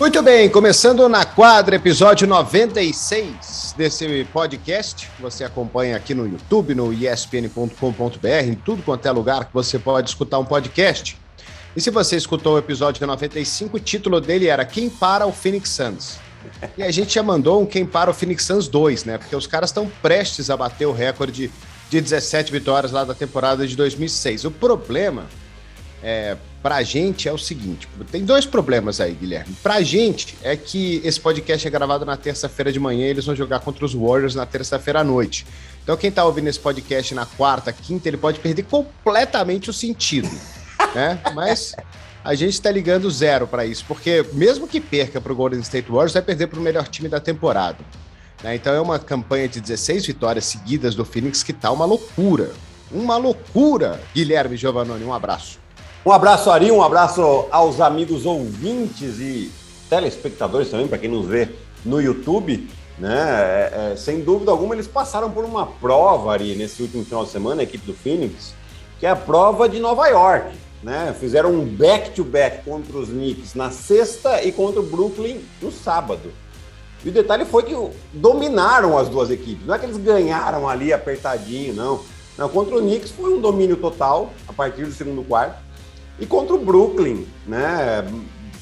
[0.00, 5.10] Muito bem, começando na quadra, episódio 96 desse podcast.
[5.18, 10.10] Você acompanha aqui no YouTube, no espn.com.br, em tudo quanto é lugar que você pode
[10.10, 11.18] escutar um podcast.
[11.74, 15.70] E se você escutou o episódio 95, o título dele era Quem para o Phoenix
[15.70, 16.20] Suns?
[16.76, 19.18] E a gente já mandou um Quem para o Phoenix Suns 2, né?
[19.18, 21.50] Porque os caras estão prestes a bater o recorde
[21.90, 24.44] de 17 vitórias lá da temporada de 2006.
[24.44, 25.26] O problema
[26.00, 29.54] é, pra gente é o seguinte: tem dois problemas aí, Guilherme.
[29.62, 33.34] Pra gente é que esse podcast é gravado na terça-feira de manhã e eles vão
[33.34, 35.46] jogar contra os Warriors na terça-feira à noite.
[35.82, 40.28] Então, quem tá ouvindo esse podcast na quarta, quinta, ele pode perder completamente o sentido.
[40.94, 41.18] né?
[41.34, 41.74] Mas
[42.22, 45.90] a gente está ligando zero para isso, porque mesmo que perca para o Golden State
[45.90, 47.78] Warriors, vai perder para o melhor time da temporada.
[48.42, 48.54] Né?
[48.54, 52.52] Então é uma campanha de 16 vitórias seguidas do Phoenix que tá uma loucura.
[52.90, 54.00] Uma loucura.
[54.14, 55.58] Guilherme Giovannoni, um abraço.
[56.06, 59.50] Um abraço, Ari, um abraço aos amigos ouvintes e
[59.90, 61.48] telespectadores também, para quem nos vê
[61.84, 62.68] no YouTube.
[62.98, 63.14] Né?
[63.14, 67.30] É, é, sem dúvida alguma, eles passaram por uma prova, Ari, nesse último final de
[67.30, 68.54] semana, a equipe do Phoenix,
[69.00, 70.56] que é a prova de Nova York.
[70.82, 71.14] Né?
[71.18, 76.32] Fizeram um back-to-back -back contra os Knicks na sexta e contra o Brooklyn no sábado.
[77.04, 77.74] E o detalhe foi que
[78.12, 79.66] dominaram as duas equipes.
[79.66, 82.00] Não é que eles ganharam ali apertadinho, não.
[82.36, 85.67] Não, contra o Knicks foi um domínio total a partir do segundo quarto.
[86.20, 88.04] E contra o Brooklyn, né?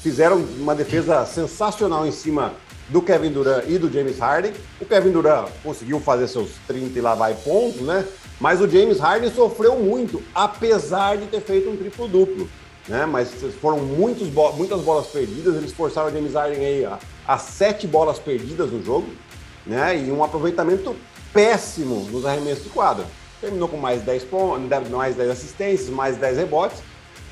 [0.01, 2.53] Fizeram uma defesa sensacional em cima
[2.89, 4.53] do Kevin Durant e do James Harden.
[4.79, 8.05] O Kevin Durant conseguiu fazer seus 30 e lá vai pontos, né?
[8.39, 12.47] Mas o James Harden sofreu muito, apesar de ter feito um triplo-duplo.
[12.87, 13.05] Né?
[13.05, 17.37] Mas foram muitos bo muitas bolas perdidas, eles forçaram o James Harden aí a, a
[17.37, 19.07] sete bolas perdidas no jogo,
[19.65, 19.97] né?
[19.97, 20.95] E um aproveitamento
[21.33, 23.05] péssimo nos arremessos de quadra.
[23.41, 26.81] Terminou com mais 10 pontos, mais 10 assistências, mais 10 rebotes,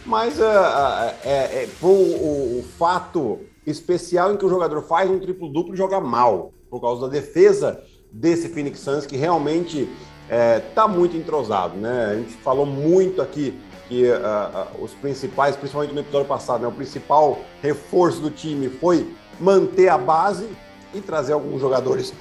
[0.06, 5.10] mas uh, uh, é, é, foi o, o, fato especial em que o jogador faz
[5.10, 9.90] um triplo-duplo e joga mal, por causa da defesa desse Phoenix Suns, que realmente
[10.70, 11.76] está é, muito entrosado.
[11.76, 12.06] Né?
[12.12, 16.72] A gente falou muito aqui que uh, os principais, principalmente no episódio passado, né, o
[16.72, 20.48] principal reforço do time foi manter a base
[20.94, 22.14] e trazer alguns jogadores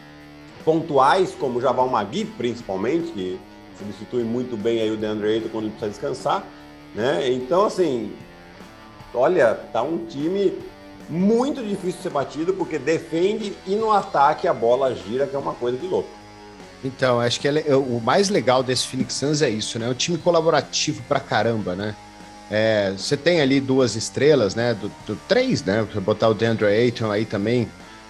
[0.64, 3.40] pontuais, como Javal Magui, principalmente, que
[3.78, 6.46] substitui muito bem aí o DeAndre Ayton quando ele precisa descansar.
[6.94, 7.30] Né?
[7.32, 8.12] Então, assim,
[9.14, 10.52] olha, tá um time
[11.08, 15.38] muito difícil de ser batido, porque defende e no ataque a bola gira, que é
[15.38, 16.08] uma coisa de louco.
[16.84, 19.86] Então, acho que é, o mais legal desse Phoenix Suns é isso, né?
[19.86, 21.94] É um time colaborativo pra caramba, né?
[22.50, 24.74] É, você tem ali duas estrelas, né?
[24.74, 25.86] Do, do três, né?
[25.90, 27.68] Pra botar o DeAndre Ayton aí também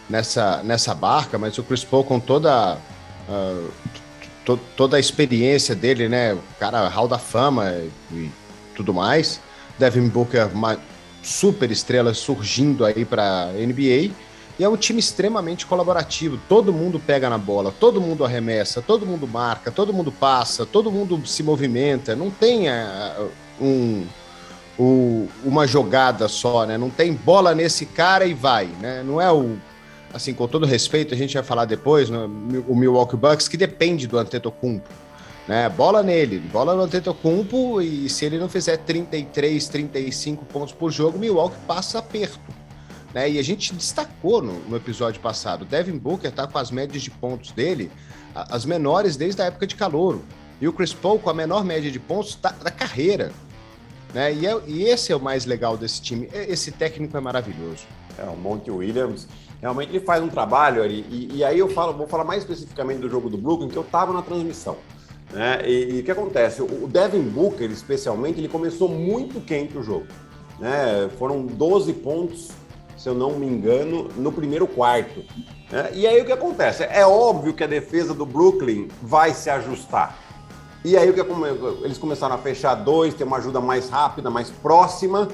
[0.09, 2.78] nessa, nessa barca, mas o Chris Paul com toda
[3.28, 3.70] uh,
[4.44, 6.34] to, toda a experiência dele, né?
[6.34, 7.72] O cara hall da fama
[8.10, 8.31] e
[8.75, 9.41] tudo mais.
[9.78, 10.78] Devin Booker, uma
[11.22, 14.10] super estrela surgindo aí para NBA.
[14.59, 16.38] E é um time extremamente colaborativo.
[16.49, 20.91] Todo mundo pega na bola, todo mundo arremessa, todo mundo marca, todo mundo passa, todo
[20.91, 22.15] mundo se movimenta.
[22.15, 23.31] Não tem uh,
[23.61, 24.06] um,
[24.78, 26.77] um, uma jogada só, né?
[26.77, 29.03] Não tem bola nesse cara e vai, né?
[29.05, 29.56] Não é o
[30.12, 32.19] assim, com todo respeito, a gente vai falar depois, né?
[32.69, 34.87] o Milwaukee Bucks, que depende do Antetokounmpo.
[35.47, 35.69] Né?
[35.69, 41.19] Bola nele, bola no Antetokounmpo e se ele não fizer 33, 35 pontos por jogo,
[41.19, 42.41] Milwaukee passa aperto.
[43.12, 43.30] Né?
[43.30, 47.10] E a gente destacou no, no episódio passado, Devin Booker está com as médias de
[47.10, 47.91] pontos dele,
[48.34, 50.25] as menores desde a época de calouro.
[50.60, 53.32] E o Chris Paul com a menor média de pontos da, da carreira.
[54.14, 54.32] Né?
[54.32, 56.28] E, é, e esse é o mais legal desse time.
[56.32, 57.84] Esse técnico é maravilhoso.
[58.16, 59.26] É, o Monte Williams,
[59.60, 61.04] realmente ele faz um trabalho ali.
[61.10, 63.82] E, e aí eu falo, vou falar mais especificamente do jogo do Brooklyn, que eu
[63.82, 64.76] estava na transmissão.
[65.32, 65.69] Né?
[65.69, 66.62] E, o que acontece?
[66.62, 70.06] O Devin Booker, especialmente, ele começou muito quente o jogo.
[70.59, 71.09] Né?
[71.19, 72.50] Foram 12 pontos,
[72.97, 75.25] se eu não me engano, no primeiro quarto.
[75.70, 75.90] Né?
[75.94, 76.84] E aí o que acontece?
[76.84, 80.19] É óbvio que a defesa do Brooklyn vai se ajustar.
[80.84, 81.20] E aí o que
[81.84, 85.29] eles começaram a fechar dois, ter uma ajuda mais rápida, mais próxima.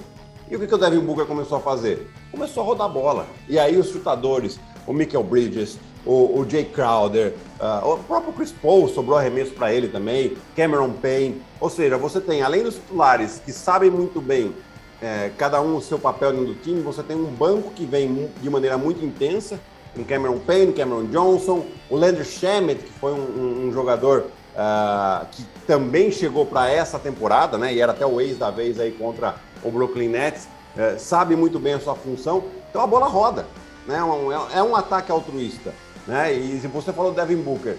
[0.50, 2.10] E o que, que o Devin Booker começou a fazer?
[2.30, 3.26] Começou a rodar a bola.
[3.48, 5.78] E aí os chutadores, o Michael Bridges,
[6.08, 10.90] o, o Jay Crowder, uh, o próprio Chris Paul sobrou arremesso para ele também, Cameron
[10.92, 11.42] Payne.
[11.60, 14.54] Ou seja, você tem, além dos titulares que sabem muito bem
[15.00, 18.30] é, cada um o seu papel dentro do time, você tem um banco que vem
[18.40, 19.60] de maneira muito intensa,
[19.94, 25.44] com Cameron Payne, Cameron Johnson, o Landry Shamet, que foi um, um, jogador uh, que
[25.66, 29.36] também chegou para essa temporada, né, e era até o ex da vez aí contra
[29.62, 33.46] o Brooklyn Nets, uh, sabe muito bem a sua função, então a bola roda,
[33.86, 35.72] né, um, é um ataque altruísta.
[36.08, 36.34] Né?
[36.34, 37.76] E você falou do Devin Booker,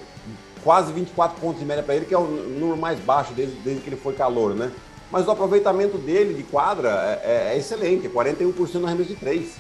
[0.64, 3.81] quase 24 pontos de média para ele, que é o número mais baixo desde, desde
[3.81, 4.72] que ele foi calor, né?
[5.12, 9.56] Mas o aproveitamento dele de quadra é, é, é excelente, 41% no arremesso de 3.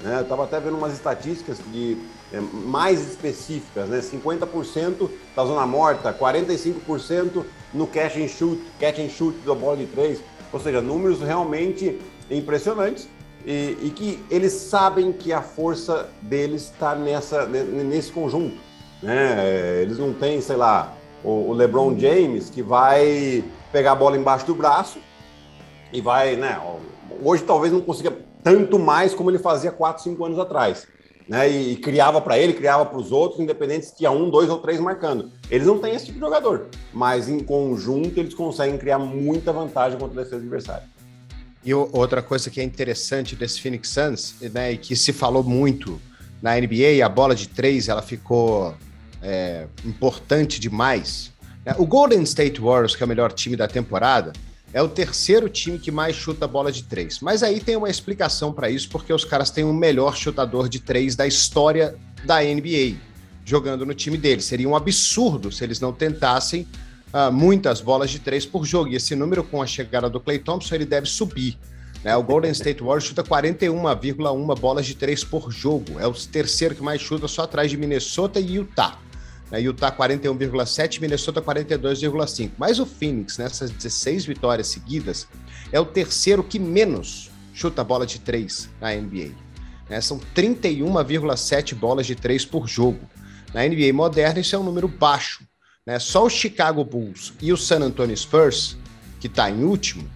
[0.00, 0.18] Né?
[0.18, 1.96] Eu estava até vendo umas estatísticas de,
[2.30, 4.00] é, mais específicas, né?
[4.00, 9.86] 50% da zona morta, 45% no catch and shoot, catch and shoot da bola de
[9.86, 10.20] três.
[10.52, 11.98] Ou seja, números realmente
[12.30, 13.08] impressionantes
[13.46, 18.56] e, e que eles sabem que a força deles está nesse conjunto.
[19.02, 19.82] Né?
[19.82, 20.94] Eles não têm, sei lá,
[21.24, 23.42] o, o LeBron James que vai
[23.72, 24.98] pegar a bola embaixo do braço
[25.92, 26.60] e vai, né?
[27.22, 30.86] Hoje talvez não consiga tanto mais como ele fazia 4, 5 anos atrás.
[31.28, 31.48] Né?
[31.50, 34.58] E, e criava para ele, criava para os outros, independente se tinha um, dois ou
[34.58, 35.30] três marcando.
[35.50, 39.98] Eles não têm esse tipo de jogador, mas em conjunto eles conseguem criar muita vantagem
[39.98, 40.91] contra a defesa adversária.
[41.64, 46.00] E outra coisa que é interessante desse Phoenix Suns, né, e que se falou muito
[46.40, 48.74] na NBA, a bola de três ela ficou
[49.22, 51.32] é, importante demais.
[51.64, 51.74] Né?
[51.78, 54.32] O Golden State Warriors, que é o melhor time da temporada,
[54.72, 57.20] é o terceiro time que mais chuta bola de três.
[57.20, 60.80] Mas aí tem uma explicação para isso, porque os caras têm o melhor chutador de
[60.80, 61.94] três da história
[62.24, 62.96] da NBA
[63.44, 64.44] jogando no time deles.
[64.44, 66.66] Seria um absurdo se eles não tentassem
[67.12, 68.90] uh, muitas bolas de três por jogo.
[68.90, 71.58] E esse número, com a chegada do Clay Thompson, ele deve subir.
[72.02, 72.16] Né?
[72.16, 75.98] O Golden State Warriors chuta 41,1 bolas de três por jogo.
[75.98, 78.98] É o terceiro que mais chuta, só atrás de Minnesota e Utah.
[79.50, 79.60] Né?
[79.60, 82.52] Utah 41,7, Minnesota 42,5.
[82.58, 85.28] Mas o Phoenix, nessas 16 vitórias seguidas,
[85.70, 89.30] é o terceiro que menos chuta bola de três na NBA.
[89.88, 90.00] Né?
[90.00, 93.00] São 31,7 bolas de três por jogo.
[93.52, 95.44] Na NBA moderna, isso é um número baixo.
[95.86, 95.98] Né?
[95.98, 98.76] Só o Chicago Bulls e o San Antonio Spurs,
[99.18, 100.08] que está em último,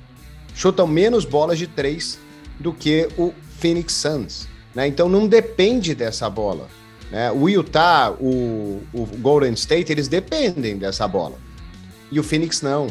[0.55, 2.19] chutam menos bolas de três
[2.59, 4.49] do que o Phoenix Suns.
[4.75, 4.87] Né?
[4.87, 6.69] Então não depende dessa bola.
[7.11, 7.31] Né?
[7.33, 11.39] O Utah, o, o Golden State, eles dependem dessa bola.
[12.11, 12.87] E o Phoenix não.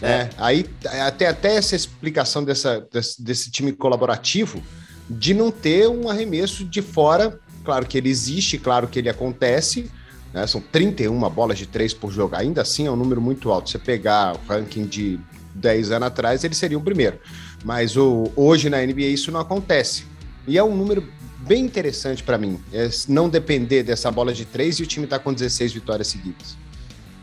[0.00, 0.22] Né?
[0.22, 0.30] É.
[0.36, 0.66] Aí
[1.06, 4.62] até, até essa explicação dessa, desse, desse, time colaborativo
[5.08, 7.38] de não ter um arremesso de fora.
[7.64, 9.90] Claro que ele existe, claro que ele acontece.
[10.32, 10.46] Né?
[10.46, 12.34] São 31 bolas de três por jogo.
[12.36, 13.68] Ainda assim é um número muito alto.
[13.68, 15.20] Se você pegar o ranking de
[15.54, 17.18] 10 anos atrás, ele seria o primeiro.
[17.64, 20.04] Mas o, hoje na NBA isso não acontece.
[20.46, 21.06] E é um número
[21.38, 22.60] bem interessante para mim.
[22.72, 26.56] É não depender dessa bola de três e o time está com 16 vitórias seguidas.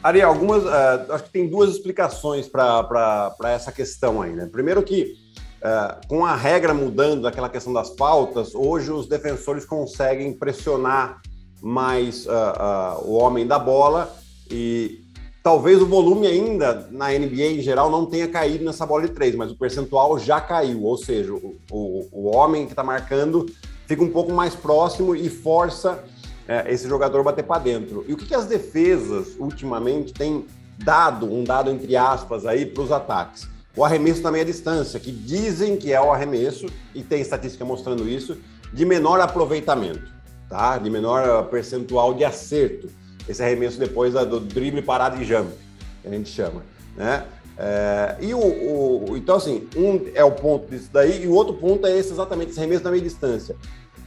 [0.01, 0.63] Ari, algumas.
[0.63, 4.47] Uh, acho que tem duas explicações para essa questão aí, né?
[4.51, 5.29] Primeiro que.
[5.59, 11.21] Uh, com a regra mudando daquela questão das faltas, hoje os defensores conseguem pressionar
[11.61, 14.15] mais uh, o homem da bola
[14.49, 15.01] e
[15.43, 19.35] talvez o volume ainda na NBA em geral não tenha caído nessa bola de três,
[19.35, 23.45] mas o percentual já caiu, ou seja, o, o, homem que está marcando
[23.87, 26.03] fica um pouco mais próximo e força
[26.47, 28.05] é, esse jogador bater para dentro.
[28.07, 30.45] E o que, que as defesas ultimamente têm
[30.77, 33.47] dado, um dado entre aspas aí para os ataques?
[33.75, 38.07] O arremesso na meia distância, que dizem que é o arremesso, e tem estatística mostrando
[38.07, 38.37] isso,
[38.73, 40.11] de menor aproveitamento,
[40.49, 40.77] tá?
[40.77, 42.89] De menor percentual de acerto.
[43.27, 45.51] Esse arremesso depois do drible parado e jump,
[46.01, 46.63] que a gente chama,
[46.97, 47.25] né?
[47.61, 51.53] É, e o, o, então, assim, um é o ponto disso daí, e o outro
[51.53, 53.55] ponto é esse, exatamente esse arremesso na meia distância.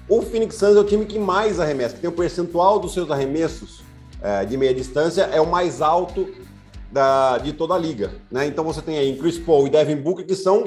[0.09, 3.11] O Phoenix Suns é o time que mais arremessa, que tem o percentual dos seus
[3.11, 3.83] arremessos
[4.23, 6.29] é, de meia distância é o mais alto
[6.91, 8.13] da, de toda a liga.
[8.31, 8.47] Né?
[8.47, 10.65] Então você tem aí Chris Paul e Devin Booker, que são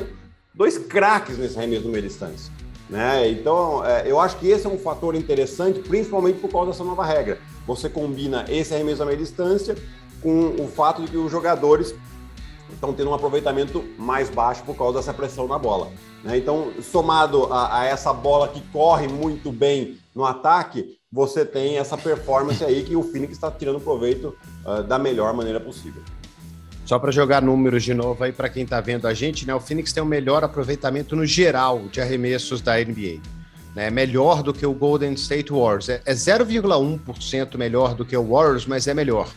[0.54, 2.52] dois craques nesse arremesso de meia distância.
[2.90, 3.30] Né?
[3.30, 7.06] Então, é, eu acho que esse é um fator interessante, principalmente por causa dessa nova
[7.06, 7.40] regra.
[7.66, 9.76] Você combina esse arremesso a meia distância
[10.22, 11.96] com o fato de que os jogadores
[12.72, 15.92] estão tendo um aproveitamento mais baixo por causa dessa pressão na bola.
[16.24, 16.38] Né?
[16.38, 21.98] Então, somado a, a, essa bola que corre muito bem no ataque, você tem essa
[21.98, 26.02] performance aí que o Phoenix está tirando proveito uh, da melhor maneira possível.
[26.86, 29.56] Só para jogar números de novo aí para quem está vendo a gente, né?
[29.56, 33.20] O Phoenix tem o melhor aproveitamento no geral de arremessos da NBA.
[33.76, 33.90] Né?
[33.90, 35.90] Melhor do que o Golden State Warriors.
[35.90, 39.34] É, é 0,1% melhor do que o Warriors, mas é melhor.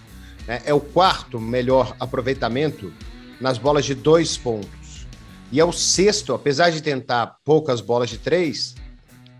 [0.46, 0.60] Né?
[0.66, 2.92] É o quarto melhor aproveitamento
[3.40, 5.06] nas bolas de dois pontos.
[5.50, 8.74] E é o sexto, apesar de tentar poucas bolas de três,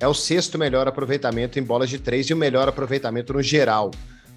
[0.00, 3.90] é o sexto melhor aproveitamento em bolas de três e o melhor aproveitamento no geral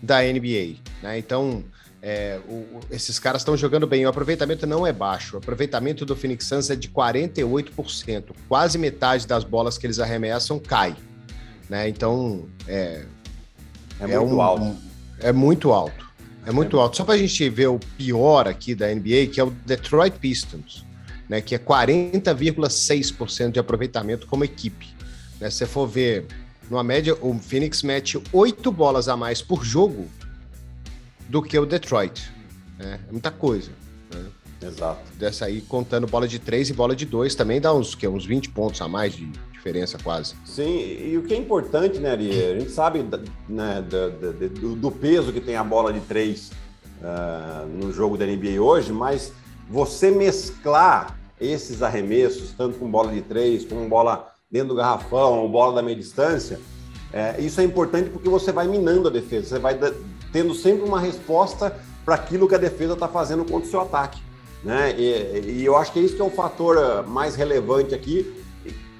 [0.03, 0.75] da NBA.
[1.01, 1.17] Né?
[1.17, 1.63] Então,
[2.01, 4.05] é, o, esses caras estão jogando bem.
[4.05, 5.35] O aproveitamento não é baixo.
[5.35, 8.31] O aproveitamento do Phoenix Suns é de 48%.
[8.47, 10.95] Quase metade das bolas que eles arremessam cai.
[11.69, 11.87] Né?
[11.89, 13.05] Então, é,
[13.99, 14.77] é, é muito um, alto.
[15.19, 16.11] É muito alto.
[16.45, 16.97] É muito alto.
[16.97, 20.83] Só para a gente ver o pior aqui da NBA, que é o Detroit Pistons,
[21.29, 24.89] né, que é 40,6% de aproveitamento como equipe.
[25.39, 26.25] Né, se você for ver,
[26.67, 30.09] numa média, o Phoenix mete oito bolas a mais por jogo
[31.31, 32.29] do que o Detroit.
[32.77, 32.99] Né?
[33.07, 33.71] É muita coisa.
[34.13, 34.25] Né?
[34.61, 35.01] Exato.
[35.17, 38.25] Dessa aí, contando bola de três e bola de dois, também dá uns, que, uns
[38.25, 40.35] 20 pontos a mais de, de diferença quase.
[40.45, 42.29] Sim, e o que é importante, né, Ari?
[42.29, 43.03] A gente sabe
[43.47, 46.51] né, do, do, do, peso que tem a bola de três
[47.01, 49.31] uh, no jogo da NBA hoje, mas
[49.69, 55.49] você mesclar esses arremessos, tanto com bola de três, com bola dentro do garrafão, ou
[55.49, 56.59] bola da meia distância,
[57.13, 59.77] é, isso é importante porque você vai minando a defesa, você vai
[60.31, 64.21] tendo sempre uma resposta para aquilo que a defesa está fazendo contra o seu ataque.
[64.63, 64.93] Né?
[64.97, 68.31] E, e, eu acho que isso que é o fator ah, mais relevante aqui.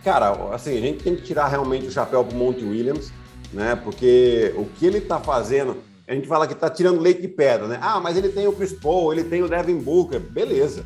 [0.03, 3.11] Cara, assim, a gente tem que tirar realmente o chapéu para o Monte Williams,
[3.53, 3.75] né?
[3.75, 7.67] Porque o que ele está fazendo, a gente fala que está tirando leite de pedra,
[7.67, 7.77] né?
[7.79, 10.83] Ah, mas ele tem o Chris Paul, ele tem o Devin Booker, beleza.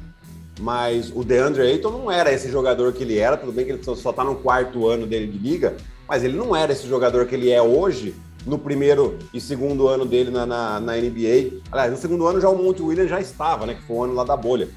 [0.59, 3.83] Mas o DeAndre Ayton não era esse jogador que ele era, tudo bem que ele
[3.83, 7.35] só está no quarto ano dele de liga, mas ele não era esse jogador que
[7.35, 8.13] ele é hoje
[8.45, 11.61] no primeiro e segundo ano dele na, na, na, NBA.
[11.71, 13.73] Aliás, no segundo ano já o Monte Williams já estava, né?
[13.73, 14.69] Que foi o ano lá da bolha.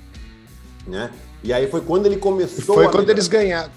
[0.87, 1.11] Né?
[1.45, 2.75] E aí foi quando ele começou.
[2.75, 3.71] Foi quando eles ganharam.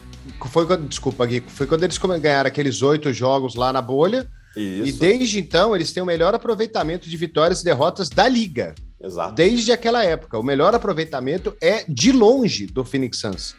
[0.49, 4.27] Foi quando, desculpa, Gui, foi quando eles ganharam aqueles oito jogos lá na bolha.
[4.55, 4.87] Isso.
[4.87, 8.75] E desde então eles têm o melhor aproveitamento de vitórias e derrotas da liga.
[9.01, 9.33] Exato.
[9.33, 10.37] Desde aquela época.
[10.37, 13.55] O melhor aproveitamento é de longe do Phoenix Suns.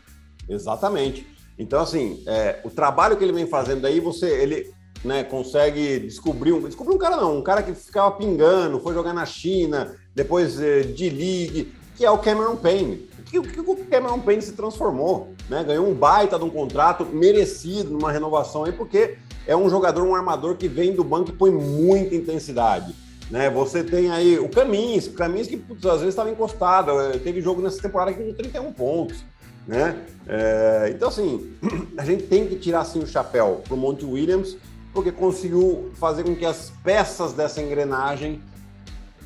[0.48, 1.26] Exatamente.
[1.58, 4.72] Então, assim, é, o trabalho que ele vem fazendo aí, você, ele
[5.04, 6.60] né, consegue descobrir um.
[6.60, 10.80] Descobrir um cara não, um cara que ficava pingando, foi jogar na China, depois é,
[10.80, 13.10] de league, que é o Cameron Payne.
[13.26, 15.64] Que, que o Cameron Payne se transformou, né?
[15.64, 19.16] Ganhou um baita de um contrato merecido numa renovação aí, porque
[19.46, 22.94] é um jogador, um armador que vem do banco e põe muita intensidade.
[23.30, 23.48] Né?
[23.48, 27.62] Você tem aí o Camins, o que putz, às vezes estava encostado, é, teve jogo
[27.62, 29.24] nessa temporada que com 31 pontos.
[29.66, 29.96] Né?
[30.26, 31.52] É, então, assim,
[31.96, 34.56] a gente tem que tirar assim, o chapéu para o Monte Williams,
[34.92, 38.40] porque conseguiu fazer com que as peças dessa engrenagem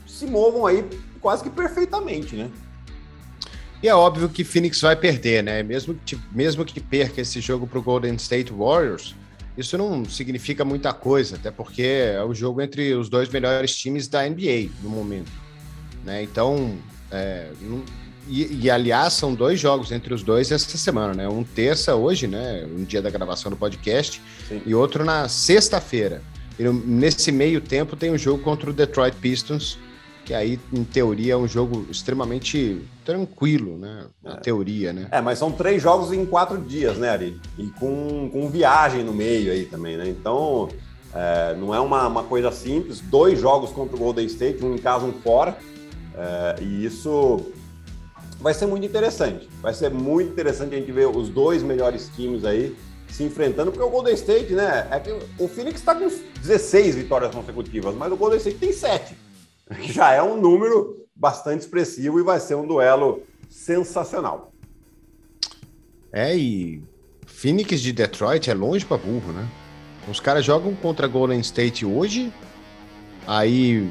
[0.07, 0.85] se movam aí
[1.21, 2.51] quase que perfeitamente, né?
[3.83, 5.63] E é óbvio que Phoenix vai perder, né?
[5.63, 9.15] Mesmo que, mesmo que perca esse jogo para o Golden State Warriors,
[9.57, 14.09] isso não significa muita coisa, até porque é o jogo entre os dois melhores times
[14.09, 15.31] da NBA no momento.
[16.05, 16.23] Né?
[16.23, 16.79] Então,
[17.11, 17.83] é, não,
[18.29, 21.29] e, e, aliás, são dois jogos entre os dois essa semana, né?
[21.29, 22.67] Um terça hoje, né?
[22.67, 24.63] Um dia da gravação do podcast, Sim.
[24.65, 26.23] e outro na sexta-feira.
[26.59, 29.79] E nesse meio tempo tem um jogo contra o Detroit Pistons,
[30.25, 34.07] que aí, em teoria, é um jogo extremamente tranquilo, né?
[34.23, 34.37] Na é.
[34.37, 35.07] teoria, né?
[35.13, 37.41] É, mas são três jogos em quatro dias, né, Ari?
[37.57, 40.09] E com, com viagem no meio aí também, né?
[40.09, 40.69] Então,
[41.15, 43.01] é, não é uma, uma coisa simples.
[43.01, 45.57] Dois jogos contra o Golden State, um em casa, um fora.
[46.17, 47.53] É, e isso
[48.41, 49.49] vai ser muito interessante.
[49.61, 52.77] Vai ser muito interessante a gente ver os dois melhores times aí
[53.09, 54.89] se enfrentando, porque o Golden State, né?
[54.91, 56.09] É que o Phoenix está com
[56.43, 59.17] 16 vitórias consecutivas, mas o Golden State tem 7
[59.83, 64.53] que já é um número bastante expressivo e vai ser um duelo sensacional.
[66.13, 66.83] É, e
[67.27, 69.49] Phoenix de Detroit é longe para burro, né?
[70.09, 72.33] Os caras jogam contra Golden State hoje,
[73.27, 73.91] aí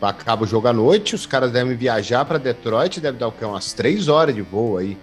[0.00, 3.44] acaba o jogo à noite, os caras devem viajar para Detroit, deve dar o quê?
[3.44, 4.96] Umas três horas de voo aí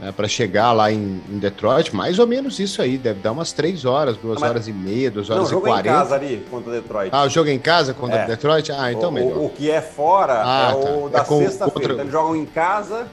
[0.00, 3.52] né, para chegar lá em, em, Detroit, mais ou menos isso aí, deve dar umas
[3.52, 4.50] três horas, duas Mas...
[4.50, 5.88] horas e meia, duas horas Não, e quarenta.
[5.88, 7.10] Jogo em casa ali contra Detroit.
[7.12, 8.26] Ah, o jogo em casa contra é.
[8.26, 8.72] Detroit?
[8.72, 9.36] Ah, então o, melhor.
[9.36, 11.18] O, o, que é fora ah, é o tá.
[11.18, 11.70] da é sexta-feira.
[11.70, 11.92] Contra...
[11.92, 13.06] Então, eles jogam em casa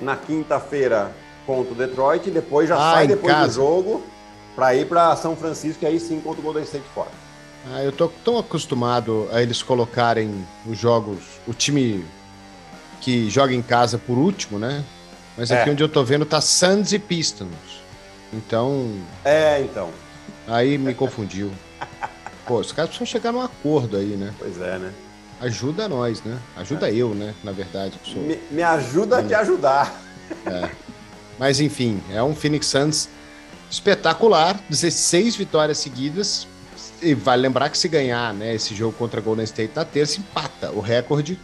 [0.00, 1.12] na quinta-feira
[1.46, 3.46] contra o Detroit e depois já ah, sai depois casa.
[3.46, 4.02] do jogo
[4.56, 7.25] para ir para São Francisco e aí sim contra o Golden State fora.
[7.72, 12.04] Ah, eu tô tão acostumado a eles colocarem os jogos, o time
[13.00, 14.84] que joga em casa por último, né?
[15.36, 15.72] Mas aqui é.
[15.72, 17.48] onde eu tô vendo tá Suns e Pistons.
[18.32, 18.90] Então.
[19.24, 19.90] É, então.
[20.46, 21.50] Aí me confundiu.
[22.46, 24.32] Pô, os caras precisam chegar num acordo aí, né?
[24.38, 24.92] Pois é, né?
[25.40, 26.38] Ajuda nós, né?
[26.56, 26.94] Ajuda é.
[26.94, 27.34] eu, né?
[27.42, 27.94] Na verdade.
[28.04, 28.22] Sou...
[28.22, 30.00] Me, me, ajuda a te ajudar.
[30.46, 30.70] É.
[31.38, 33.08] Mas enfim, é um Phoenix Suns
[33.70, 34.58] espetacular.
[34.70, 36.46] 16 vitórias seguidas.
[37.02, 40.70] E vale lembrar que se ganhar né, esse jogo contra Golden State na terça, empata
[40.70, 41.38] o recorde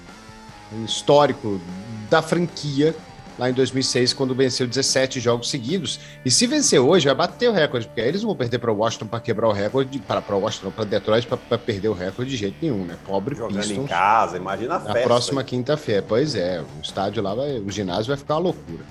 [0.85, 1.61] histórico
[2.09, 2.95] da franquia
[3.39, 5.99] lá em 2006, quando venceu 17 jogos seguidos.
[6.25, 8.77] E se vencer hoje, vai bater o recorde, porque aí eles vão perder para o
[8.77, 12.57] Washington para quebrar o recorde, para Washington, para Detroit, para perder o recorde de jeito
[12.61, 12.97] nenhum, né?
[13.07, 14.99] Pobre Jogando Pistons, em casa, imagina a festa.
[14.99, 18.85] Na próxima quinta-feira, pois é, o estádio lá, vai, o ginásio vai ficar uma loucura.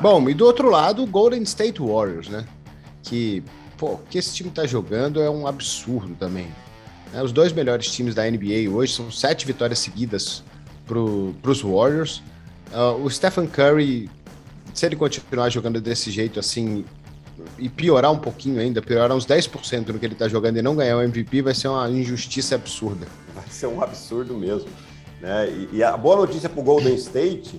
[0.00, 2.44] Bom, e do outro lado, o Golden State Warriors, né?
[3.02, 3.42] Que,
[3.80, 6.46] pô, o que esse time tá jogando é um absurdo também.
[7.14, 10.44] É, os dois melhores times da NBA hoje são sete vitórias seguidas
[10.86, 12.22] para os Warriors.
[12.72, 14.10] Uh, o Stephen Curry,
[14.74, 16.84] se ele continuar jogando desse jeito assim
[17.58, 20.76] e piorar um pouquinho ainda, piorar uns 10% no que ele está jogando e não
[20.76, 23.06] ganhar o MVP, vai ser uma injustiça absurda.
[23.34, 24.68] Vai ser um absurdo mesmo.
[25.22, 25.48] Né?
[25.50, 27.58] E, e a boa notícia para o Golden State,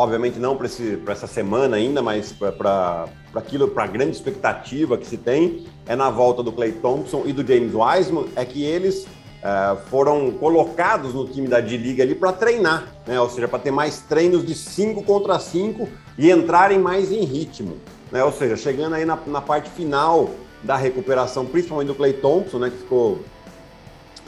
[0.00, 0.66] obviamente não para
[1.12, 6.08] essa semana ainda, mas para aquilo, para a grande expectativa que se tem, é na
[6.08, 11.26] volta do Clay Thompson e do James Wiseman, é que eles uh, foram colocados no
[11.26, 13.20] time da D-League ali para treinar, né?
[13.20, 17.76] ou seja, para ter mais treinos de 5 contra 5 e entrarem mais em ritmo.
[18.10, 18.24] Né?
[18.24, 20.30] Ou seja, chegando aí na, na parte final
[20.62, 23.20] da recuperação, principalmente do Clay Thompson, né, que ficou,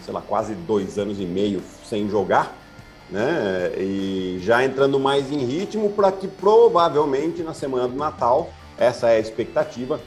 [0.04, 2.61] sei lá, quase dois anos e meio sem jogar,
[3.10, 3.72] né?
[3.76, 9.16] E já entrando mais em ritmo para que provavelmente na semana do Natal, essa é
[9.16, 10.00] a expectativa,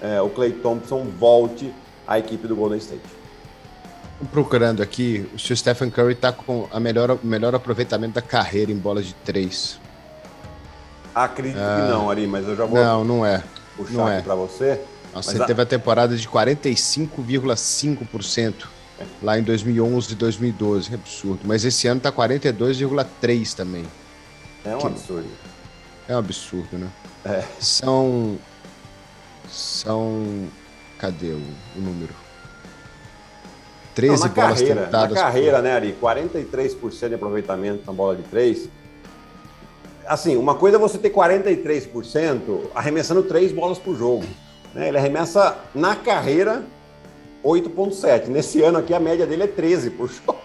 [0.00, 1.72] é, o Clay Thompson volte
[2.06, 3.02] à equipe do Golden State.
[4.32, 8.76] Procurando aqui, o Stephen Curry está com a melhor, o melhor aproveitamento da carreira em
[8.76, 9.78] bola de três.
[11.14, 12.82] Acredito ah, que não, Ari, mas eu já vou.
[12.82, 13.44] Não, não é.
[13.76, 14.20] Puxar não é.
[14.20, 14.80] para você.
[15.14, 15.46] Nossa, ele a...
[15.46, 18.66] teve a temporada de 45,5%
[19.22, 21.40] lá em 2011 e 2012, é absurdo.
[21.44, 23.84] Mas esse ano tá 42,3 também.
[24.64, 24.86] É um que...
[24.86, 25.28] absurdo.
[26.08, 26.88] É um absurdo, né?
[27.24, 27.44] É.
[27.60, 28.38] São
[29.48, 30.48] são
[30.98, 31.42] cadê o,
[31.76, 32.14] o número?
[33.94, 35.16] 13 Não, na bolas carreira, tentadas.
[35.16, 35.62] Na carreira, por...
[35.62, 35.96] né, Ari?
[36.00, 38.68] 43% de aproveitamento na bola de 3.
[40.06, 44.24] Assim, uma coisa é você ter 43% arremessando três bolas por jogo.
[44.74, 44.88] Né?
[44.88, 46.64] Ele arremessa na carreira
[47.44, 48.28] 8,7.
[48.28, 50.38] Nesse ano aqui a média dele é 13 por jogo.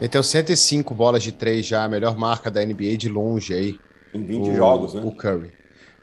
[0.00, 3.78] Meteu 105 bolas de 3 já, a melhor marca da NBA de longe aí.
[4.12, 5.02] Em 20 o, jogos, né?
[5.04, 5.52] O Curry.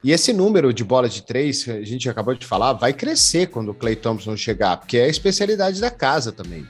[0.03, 3.69] E esse número de bolas de 3, a gente acabou de falar, vai crescer quando
[3.69, 6.67] o Clay Thompson chegar, porque é a especialidade da casa também.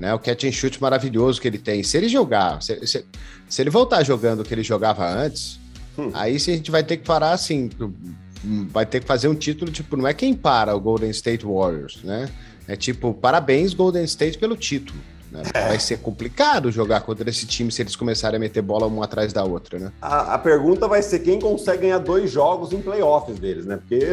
[0.00, 0.12] Né?
[0.12, 1.82] O catch and shoot maravilhoso que ele tem.
[1.84, 3.04] Se ele jogar, se, se,
[3.48, 5.60] se ele voltar jogando o que ele jogava antes,
[5.96, 6.10] hum.
[6.12, 7.70] aí a gente vai ter que parar assim,
[8.70, 12.02] vai ter que fazer um título, tipo, não é quem para o Golden State Warriors,
[12.02, 12.28] né?
[12.66, 14.98] É tipo, parabéns, Golden State, pelo título.
[15.30, 15.42] Né?
[15.54, 15.68] É.
[15.68, 19.32] Vai ser complicado jogar contra esse time se eles começarem a meter bola uma atrás
[19.32, 19.92] da outra, né?
[20.00, 23.78] A, a pergunta vai ser quem consegue ganhar dois jogos em playoffs deles, né?
[23.78, 24.12] Porque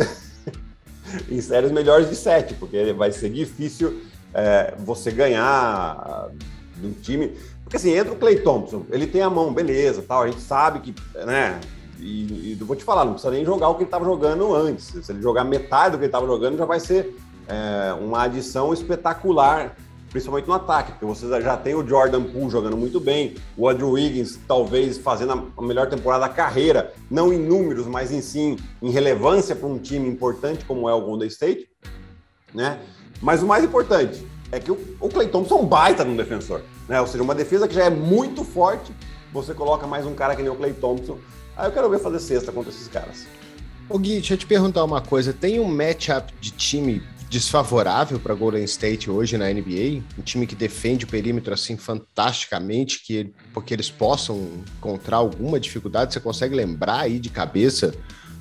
[1.29, 4.01] em séries melhores de sete, porque vai ser difícil
[4.33, 6.29] é, você ganhar
[6.77, 7.33] de um time.
[7.63, 10.79] Porque assim, entra o Clay Thompson, ele tem a mão, beleza, tal, a gente sabe
[10.79, 11.59] que, né?
[11.99, 14.85] E, e vou te falar, não precisa nem jogar o que ele estava jogando antes.
[14.85, 17.15] Se ele jogar metade do que ele estava jogando, já vai ser
[17.47, 19.75] é, uma adição espetacular,
[20.09, 23.91] principalmente no ataque, porque você já tem o Jordan Poole jogando muito bem, o Andrew
[23.91, 28.89] Wiggins talvez fazendo a melhor temporada da carreira, não em números, mas em sim em
[28.89, 31.67] relevância para um time importante como é o Golden State,
[32.53, 32.79] né?
[33.21, 36.61] Mas o mais importante é que o, o Clay Thompson é um baita no defensor,
[36.87, 36.99] né?
[37.01, 38.91] Ou seja, uma defesa que já é muito forte,
[39.31, 41.19] você coloca mais um cara que nem o Clay Thompson,
[41.59, 43.27] Aí eu quero ver fazer sexta contra esses caras.
[43.89, 45.33] Ô Gui, deixa eu te perguntar uma coisa.
[45.33, 50.01] Tem um matchup de time desfavorável para Golden State hoje na NBA?
[50.17, 56.13] Um time que defende o perímetro assim fantasticamente, que porque eles possam encontrar alguma dificuldade?
[56.13, 57.93] Você consegue lembrar aí de cabeça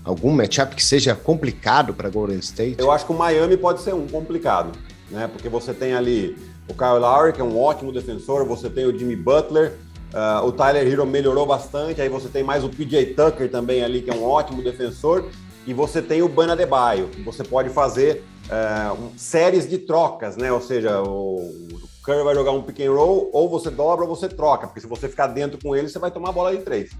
[0.05, 2.77] algum matchup que seja complicado para Golden State?
[2.79, 4.79] Eu acho que o Miami pode ser um complicado,
[5.11, 5.27] né?
[5.27, 8.97] Porque você tem ali o Kyle Lowry, que é um ótimo defensor, você tem o
[8.97, 9.77] Jimmy Butler,
[10.13, 14.01] Uh, o Tyler Hero melhorou bastante, aí você tem mais o PJ Tucker também ali,
[14.01, 15.29] que é um ótimo defensor,
[15.67, 20.51] e você tem o Bana Debaio, você pode fazer uh, um, séries de trocas, né?
[20.51, 24.09] Ou seja, o, o Curry vai jogar um pick and roll, ou você dobra ou
[24.09, 26.63] você troca, porque se você ficar dentro com ele, você vai tomar a bola de
[26.63, 26.91] três,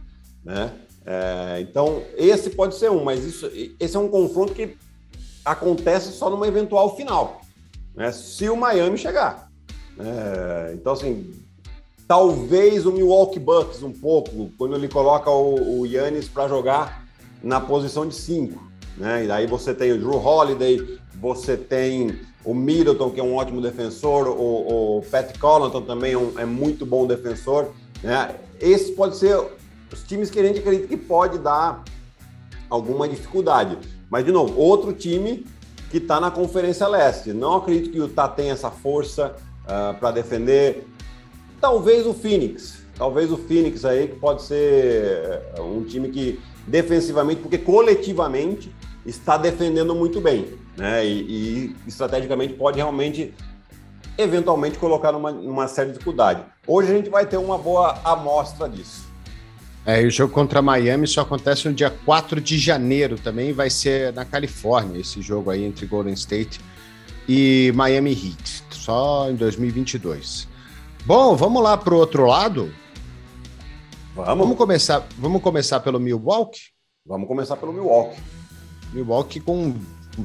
[0.45, 0.71] né?
[1.01, 4.77] Uh, então, esse pode ser um, mas isso, esse é um confronto que
[5.43, 7.41] acontece só numa eventual final,
[7.95, 8.13] né?
[8.13, 9.49] Se o Miami chegar.
[9.99, 11.33] É, então, assim,
[12.09, 17.07] Talvez o Milwaukee Bucks um pouco, quando ele coloca o, Yannis para jogar
[17.43, 18.59] na posição de 5.
[18.97, 19.27] Né?
[19.27, 23.61] E aí você tem o Drew Holiday, você tem o Middleton, que é um ótimo
[23.61, 27.73] defensor, o, o Pat Connaughton também é, um, é, muito bom defensor.
[28.03, 28.35] Né?
[28.59, 29.39] Esse pode ser
[29.93, 31.85] os times que a gente acredita que pode dar
[32.71, 33.77] alguma dificuldade.
[34.09, 35.45] Mas, de novo, outro time
[35.91, 37.35] que está na Conferência Leste.
[37.35, 40.87] Não acredito que o Utah tenha essa força uh, para defender.
[41.61, 42.79] Talvez o Phoenix.
[42.97, 48.73] Talvez o Phoenix aí, que pode ser eh, um time que defensivamente, porque coletivamente
[49.07, 51.07] está defendendo muito bem, né?
[51.07, 53.33] E, e estrategicamente pode realmente,
[54.17, 56.43] eventualmente, colocar numa, numa séria dificuldade.
[56.67, 59.07] Hoje a gente vai ter uma boa amostra disso.
[59.87, 64.13] É, o jogo contra Miami só acontece no dia 4 de janeiro também, vai ser
[64.13, 66.61] na Califórnia esse jogo aí entre Golden State
[67.27, 70.49] e Miami Heat, só em 2022.
[71.05, 72.73] Bom, vamos lá para o outro lado?
[74.15, 74.39] Vamos.
[74.45, 76.61] Vamos começar, vamos começar pelo Milwaukee?
[77.07, 78.21] Vamos começar pelo Milwaukee.
[78.93, 79.75] Milwaukee com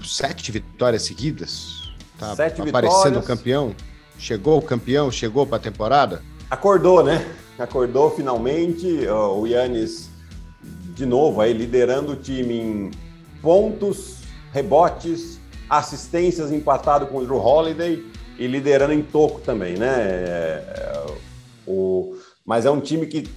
[0.04, 1.94] sete vitórias seguidas.
[2.18, 3.28] Tá sete aparecendo vitórias.
[3.28, 3.76] campeão.
[4.18, 6.22] Chegou o campeão, chegou para a temporada?
[6.50, 7.26] Acordou, né?
[7.58, 9.08] acordou finalmente.
[9.08, 10.10] O Yannis,
[10.96, 12.92] de novo, aí liderando o time em
[13.42, 14.18] pontos,
[14.52, 18.04] rebotes, assistências, empatado com o Drew Holiday
[18.38, 19.88] e liderando em toco também, né?
[19.88, 21.16] É, é,
[21.68, 22.16] o,
[22.46, 23.30] mas é um time que,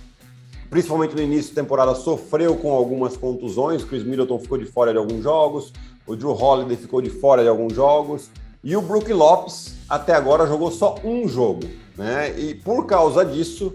[0.71, 3.85] principalmente no início da temporada, sofreu com algumas contusões.
[3.85, 5.73] Chris Middleton ficou de fora de alguns jogos,
[6.07, 8.31] o Drew Holiday ficou de fora de alguns jogos.
[8.65, 11.63] E o Brook Lopes, até agora, jogou só um jogo.
[11.97, 12.39] Né?
[12.39, 13.75] E por causa disso,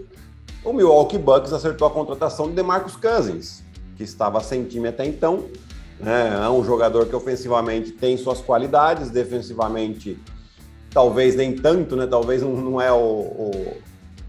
[0.64, 3.62] o Milwaukee Bucks acertou a contratação de DeMarcus Cousins,
[3.96, 5.44] que estava sem time até então.
[5.98, 6.40] Né?
[6.44, 10.18] É um jogador que ofensivamente tem suas qualidades, defensivamente
[10.92, 12.06] talvez nem tanto, né?
[12.06, 13.76] Talvez não, não é o, o,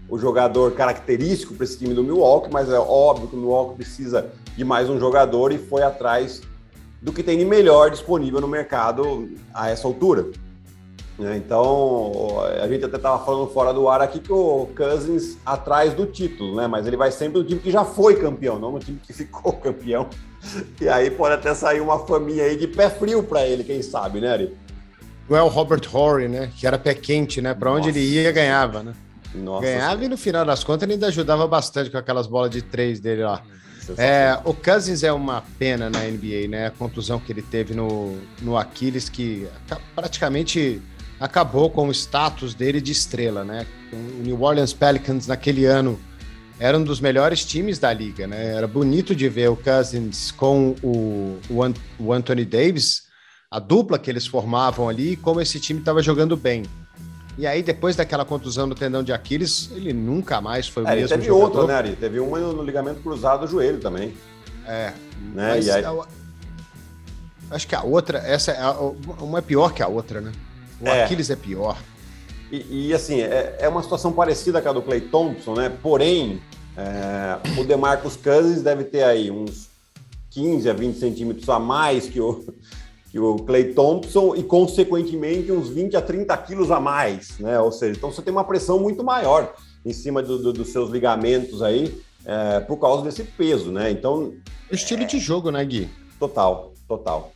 [0.08, 4.30] o, jogador característico para esse time do Milwaukee, mas é óbvio que o Milwaukee precisa
[4.56, 6.42] de mais um jogador e foi atrás
[7.02, 10.26] do que tem de melhor disponível no mercado a essa altura.
[11.18, 11.36] Né?
[11.36, 16.06] Então, a gente até estava falando fora do ar aqui que o Cousins atrás do
[16.06, 16.66] título, né?
[16.66, 19.52] Mas ele vai sempre do time que já foi campeão, não no time que ficou
[19.60, 20.08] campeão.
[20.80, 24.20] E aí pode até sair uma família aí de pé frio para ele, quem sabe,
[24.20, 24.63] né, Ari?
[25.28, 26.50] Não é o Robert Horry, né?
[26.56, 27.54] Que era pé quente, né?
[27.54, 28.92] Para onde ele ia, ganhava, né?
[29.34, 30.04] Nossa, ganhava sim.
[30.04, 33.24] e no final das contas ele ainda ajudava bastante com aquelas bolas de três dele
[33.24, 33.42] lá.
[33.98, 36.66] É, o Cousins é uma pena na NBA, né?
[36.66, 39.46] A contusão que ele teve no, no Aquiles, que
[39.94, 40.80] praticamente
[41.20, 43.66] acabou com o status dele de estrela, né?
[43.92, 46.00] O New Orleans Pelicans naquele ano
[46.58, 48.54] era um dos melhores times da liga, né?
[48.54, 51.38] Era bonito de ver o Cousins com o,
[51.98, 53.03] o Anthony Davis
[53.54, 56.64] a dupla que eles formavam ali e como esse time estava jogando bem.
[57.38, 60.96] E aí, depois daquela contusão no tendão de Aquiles, ele nunca mais foi o é,
[60.96, 61.60] mesmo teve jogador.
[61.60, 61.94] outra, né, Ari?
[61.94, 64.12] Teve uma no ligamento cruzado do joelho também.
[64.66, 64.92] É.
[65.32, 65.60] Né?
[65.60, 65.84] E aí...
[67.48, 68.66] Acho que a outra, essa é
[69.22, 70.32] uma é pior que a outra, né?
[70.80, 71.04] O é.
[71.04, 71.78] Aquiles é pior.
[72.50, 75.72] E, e assim, é, é, uma situação parecida com a do Clay Thompson, né?
[75.80, 76.42] Porém,
[76.76, 79.68] é, o DeMarcus Cousins deve ter aí uns
[80.30, 82.44] 15 a 20 centímetros a mais que o,
[83.14, 87.60] que o Clay Thompson e, consequentemente, uns 20 a 30 quilos a mais, né?
[87.60, 89.54] Ou seja, então você tem uma pressão muito maior
[89.86, 91.96] em cima do, do, dos seus ligamentos aí
[92.26, 93.88] é, por causa desse peso, né?
[93.88, 94.32] Então.
[94.68, 95.06] Estilo é...
[95.06, 95.88] de jogo, né, Gui?
[96.18, 97.30] Total, total.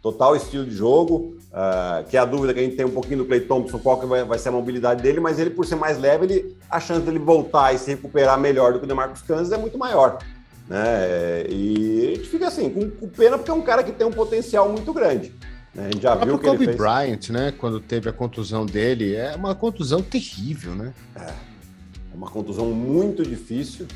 [0.00, 3.18] Total estilo de jogo, uh, que é a dúvida que a gente tem um pouquinho
[3.18, 5.74] do Clay Thompson, qual que vai, vai, ser a mobilidade dele, mas ele, por ser
[5.74, 9.22] mais leve, ele, a chance dele voltar e se recuperar melhor do que o DeMarcus
[9.22, 10.20] Cousins é muito maior.
[10.68, 11.46] Né?
[11.48, 14.12] E a gente fica assim, com, com pena porque é um cara que tem um
[14.12, 15.32] potencial muito grande.
[15.74, 15.86] Né?
[15.86, 16.76] A gente já viu que Kobe ele fez...
[16.76, 17.52] Bryant, né?
[17.56, 20.92] Quando teve a contusão dele, é uma contusão terrível, né?
[21.16, 23.86] É, é uma contusão muito difícil.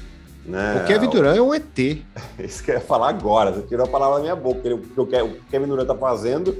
[0.46, 0.82] Né?
[0.82, 1.78] O Kevin Durant é um ET.
[2.38, 4.74] Isso que eu ia falar agora, você tirou a palavra da minha boca.
[4.74, 6.56] O que o Kevin Durant está fazendo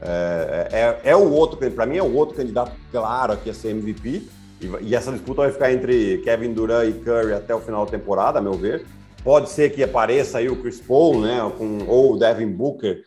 [0.00, 0.68] é,
[1.04, 4.22] é, é, o outro, para mim é o outro candidato claro aqui a ser MVP.
[4.60, 7.90] E, e, essa disputa vai ficar entre Kevin Durant e Curry até o final da
[7.90, 8.86] temporada, a meu ver.
[9.26, 13.04] Pode ser que apareça aí o Chris Paul, né, com, ou o Devin Booker,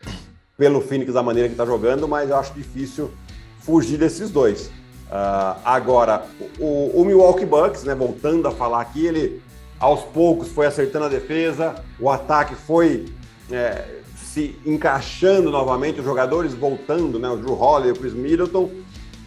[0.57, 3.09] pelo Phoenix da maneira que está jogando, mas eu acho difícil
[3.61, 4.65] fugir desses dois.
[5.07, 6.25] Uh, agora,
[6.59, 9.41] o, o, Milwaukee Bucks, né, voltando a falar aqui, ele
[9.79, 13.05] aos poucos foi acertando a defesa, o ataque foi
[13.49, 13.85] é,
[14.17, 18.69] se encaixando novamente, os jogadores voltando, né, o Drew Holiday, o Chris Middleton,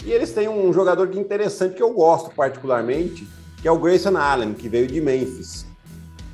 [0.04, 3.26] e eles têm um jogador é interessante que eu gosto particularmente,
[3.62, 5.71] que é o Grayson Allen, que veio de Memphis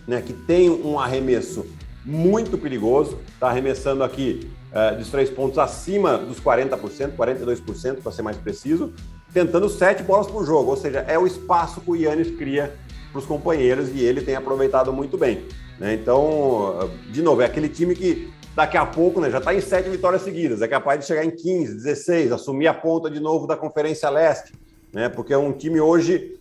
[0.08, 1.66] né, que tem um arremesso
[2.02, 8.22] muito perigoso, está arremessando aqui uh, dos três pontos acima dos 40%, 42% para ser
[8.22, 8.94] mais preciso,
[9.34, 12.74] tentando sete bolas por jogo, ou seja, é o espaço que o Yannis cria
[13.12, 15.44] para os companheiros e ele tem aproveitado muito bem.
[15.78, 15.92] Né?
[15.94, 19.90] Então, de novo, é aquele time que daqui a pouco né, já está em sete
[19.90, 23.56] vitórias seguidas, é capaz de chegar em 15, 16, assumir a ponta de novo da
[23.56, 24.54] Conferência Leste,
[24.90, 25.10] né?
[25.10, 26.37] porque é um time hoje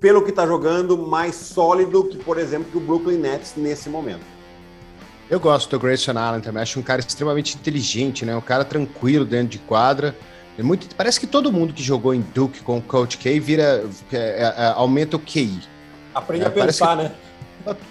[0.00, 4.24] pelo que está jogando, mais sólido que, por exemplo, que o Brooklyn Nets nesse momento.
[5.28, 8.36] Eu gosto do Grayson Allen também, acho um cara extremamente inteligente, né?
[8.36, 10.14] Um cara tranquilo dentro de quadra.
[10.58, 13.84] É muito, parece que todo mundo que jogou em Duke com o Coach K vira
[14.12, 15.60] é, é, é, aumenta o QI.
[16.14, 17.12] Aprende é, a pensar, né?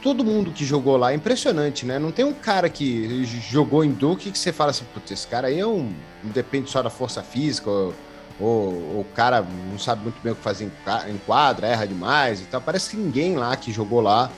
[0.01, 1.99] Todo mundo que jogou lá é impressionante, né?
[1.99, 5.47] Não tem um cara que jogou em Duke que você fala assim, putz, esse cara
[5.47, 5.93] aí é um.
[6.23, 7.93] Não depende só da força física, ou,
[8.39, 10.69] ou, o cara não sabe muito bem o que fazer
[11.07, 12.61] em quadra, erra demais e tal.
[12.61, 14.29] Parece que ninguém lá que jogou lá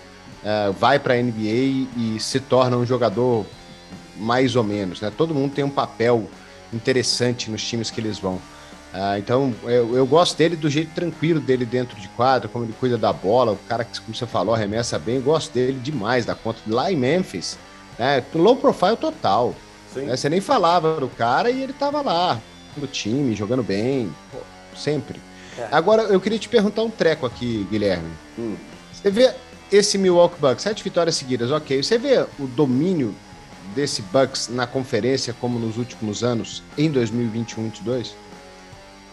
[0.44, 3.46] uh, vai para a NBA e se torna um jogador
[4.18, 5.12] mais ou menos, né?
[5.16, 6.30] Todo mundo tem um papel
[6.74, 8.36] interessante nos times que eles vão.
[8.94, 12.74] Uh, então, eu, eu, gosto dele do jeito tranquilo dele dentro de quadra, como ele
[12.80, 15.18] cuida da bola, o cara que, como você falou, arremessa bem.
[15.18, 16.60] Eu gosto dele demais da conta.
[16.68, 17.58] Lá em Memphis,
[18.00, 18.24] né?
[18.34, 19.54] Low profile total.
[19.96, 20.16] Né?
[20.16, 22.40] Você nem falava do cara e ele tava lá,
[22.80, 24.40] do time, jogando bem, pô,
[24.76, 25.20] sempre.
[25.58, 25.68] É.
[25.72, 28.10] Agora, eu queria te perguntar um treco aqui, Guilherme.
[28.38, 28.56] Hum.
[28.94, 29.34] Você vê
[29.72, 31.82] esse Milwaukee Bucks, sete vitórias seguidas, ok.
[31.82, 33.14] Você vê o domínio
[33.76, 38.12] desse Bucks na conferência como nos últimos anos, em 2021-22?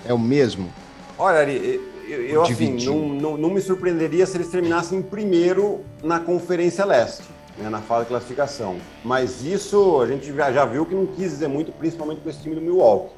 [0.06, 0.72] É o mesmo?
[1.18, 6.20] Olha, Ari, eu, eu assim, não, não, não, me surpreenderia se eles terminassem primeiro na
[6.20, 7.24] Conferência Leste,
[7.58, 8.76] né, na fase de classificação.
[9.04, 12.40] Mas isso a gente já, já viu que não quis dizer muito, principalmente com esse
[12.40, 13.12] time do Milwaukee.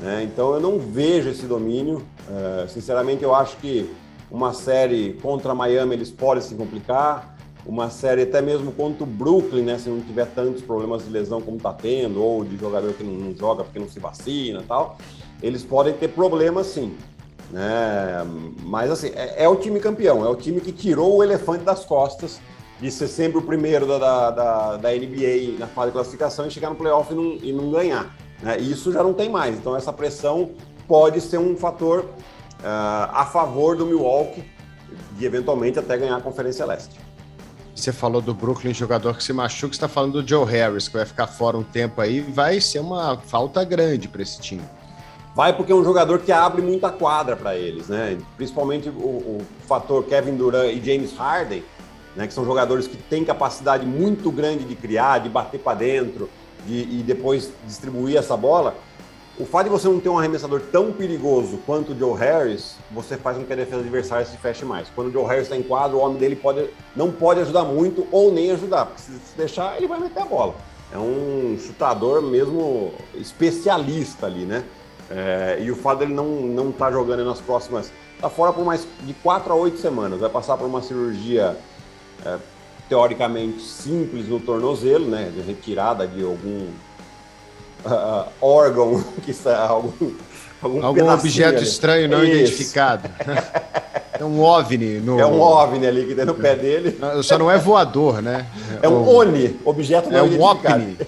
[0.00, 0.22] Né?
[0.24, 2.02] Então eu não vejo esse domínio.
[2.28, 3.90] Uh, sinceramente, eu acho que
[4.30, 7.34] uma série contra Miami eles podem se complicar.
[7.66, 9.78] Uma série até mesmo contra o Brooklyn, né?
[9.78, 13.12] Se não tiver tantos problemas de lesão como está tendo, ou de jogador que não,
[13.12, 14.98] não joga porque não se vacina tal,
[15.42, 16.94] eles podem ter problemas sim.
[17.50, 18.26] Né?
[18.64, 21.84] Mas assim, é, é, o time campeão, é o time que tirou o elefante das
[21.84, 22.40] costas
[22.80, 26.50] de ser sempre o primeiro da, da, da, da NBA na fase de classificação e
[26.50, 28.14] chegar no playoff e não, e não ganhar.
[28.42, 28.58] Né?
[28.58, 29.56] Isso já não tem mais.
[29.56, 30.50] Então essa pressão
[30.86, 34.44] pode ser um fator uh, a favor do Milwaukee
[35.12, 37.04] de eventualmente até ganhar a Conferência Leste.
[37.74, 40.96] Você falou do Brooklyn, jogador que se machuca, você está falando do Joe Harris, que
[40.96, 44.62] vai ficar fora um tempo aí, vai ser uma falta grande para esse time.
[45.34, 48.16] Vai porque é um jogador que abre muita quadra para eles, né?
[48.36, 51.64] Principalmente o, o, fator Kevin Durant e James Harden,
[52.14, 52.28] né?
[52.28, 56.30] Que são jogadores que têm capacidade muito grande de criar, de bater para dentro,
[56.66, 58.74] de, e depois distribuir essa bola.
[59.38, 63.16] O fato de você não ter um arremessador tão perigoso quanto o Joe Harris, você
[63.16, 64.88] faz com que a defesa adversária se feche mais.
[64.94, 68.06] Quando o Joe Harris está em quadro, o homem dele pode, não pode ajudar muito
[68.12, 70.54] ou nem ajudar, porque se deixar, ele vai meter a bola.
[70.92, 74.62] É um chutador mesmo especialista ali, né?
[75.10, 77.92] É, e o fato dele não não estar tá jogando nas próximas.
[78.14, 80.20] Está fora por mais de 4 a 8 semanas.
[80.20, 81.56] Vai passar por uma cirurgia
[82.24, 82.38] é,
[82.88, 85.30] teoricamente simples no tornozelo, né?
[85.34, 86.66] De retirada de algum
[87.84, 90.12] uh, órgão, que está algum.
[90.62, 91.66] Algum, algum objeto ali.
[91.66, 92.32] estranho não Isso.
[92.32, 93.10] identificado.
[94.16, 95.00] É um OVNI.
[95.00, 95.18] No...
[95.18, 96.96] É um OVNI ali que tem no pé dele.
[97.24, 98.46] Só não é voador, né?
[98.80, 99.08] É um o...
[99.16, 100.82] ONI, objeto não é um identificado.
[100.84, 100.98] OPNI.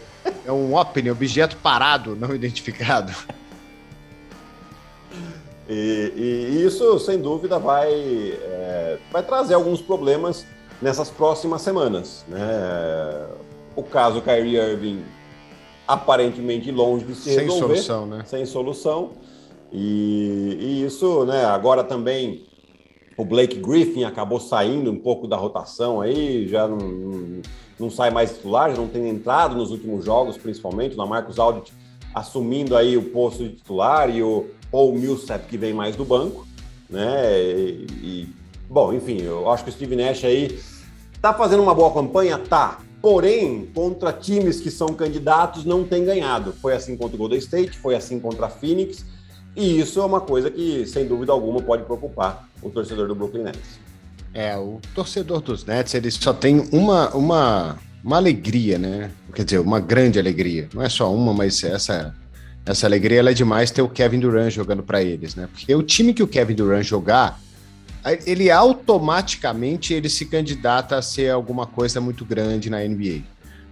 [0.44, 3.12] É um OPNI, objeto parado não identificado.
[5.68, 10.44] E, e, isso, sem dúvida, vai, é, vai trazer alguns problemas
[10.80, 12.24] nessas próximas semanas.
[12.28, 12.38] Né?
[13.74, 15.02] O caso Kyrie Irving
[15.86, 17.76] aparentemente longe de se sem resolver.
[17.76, 18.24] Sem solução, né?
[18.26, 19.10] Sem solução.
[19.72, 21.44] E, e, isso, né?
[21.44, 22.44] Agora também
[23.16, 27.42] o Blake Griffin acabou saindo um pouco da rotação aí, já não, não,
[27.78, 31.72] não sai mais titular, já não tem entrado nos últimos jogos, principalmente, na Marcos Aldit
[32.14, 36.46] assumindo aí o posto de titular e o o Millsap, que vem mais do banco,
[36.88, 37.40] né?
[37.40, 38.28] E, e,
[38.68, 40.58] bom, enfim, eu acho que o Steve Nash aí
[41.20, 42.80] tá fazendo uma boa campanha, tá.
[43.00, 46.52] Porém, contra times que são candidatos, não tem ganhado.
[46.60, 49.04] Foi assim contra o Golden State, foi assim contra a Phoenix,
[49.54, 53.44] e isso é uma coisa que, sem dúvida alguma, pode preocupar o torcedor do Brooklyn
[53.44, 53.78] Nets.
[54.34, 59.10] É, o torcedor dos Nets, ele só tem uma, uma, uma alegria, né?
[59.34, 60.68] Quer dizer, uma grande alegria.
[60.74, 62.14] Não é só uma, mas essa
[62.66, 65.48] essa alegria é demais ter o Kevin Durant jogando para eles, né?
[65.50, 67.40] Porque o time que o Kevin Durant jogar,
[68.26, 73.22] ele automaticamente ele se candidata a ser alguma coisa muito grande na NBA,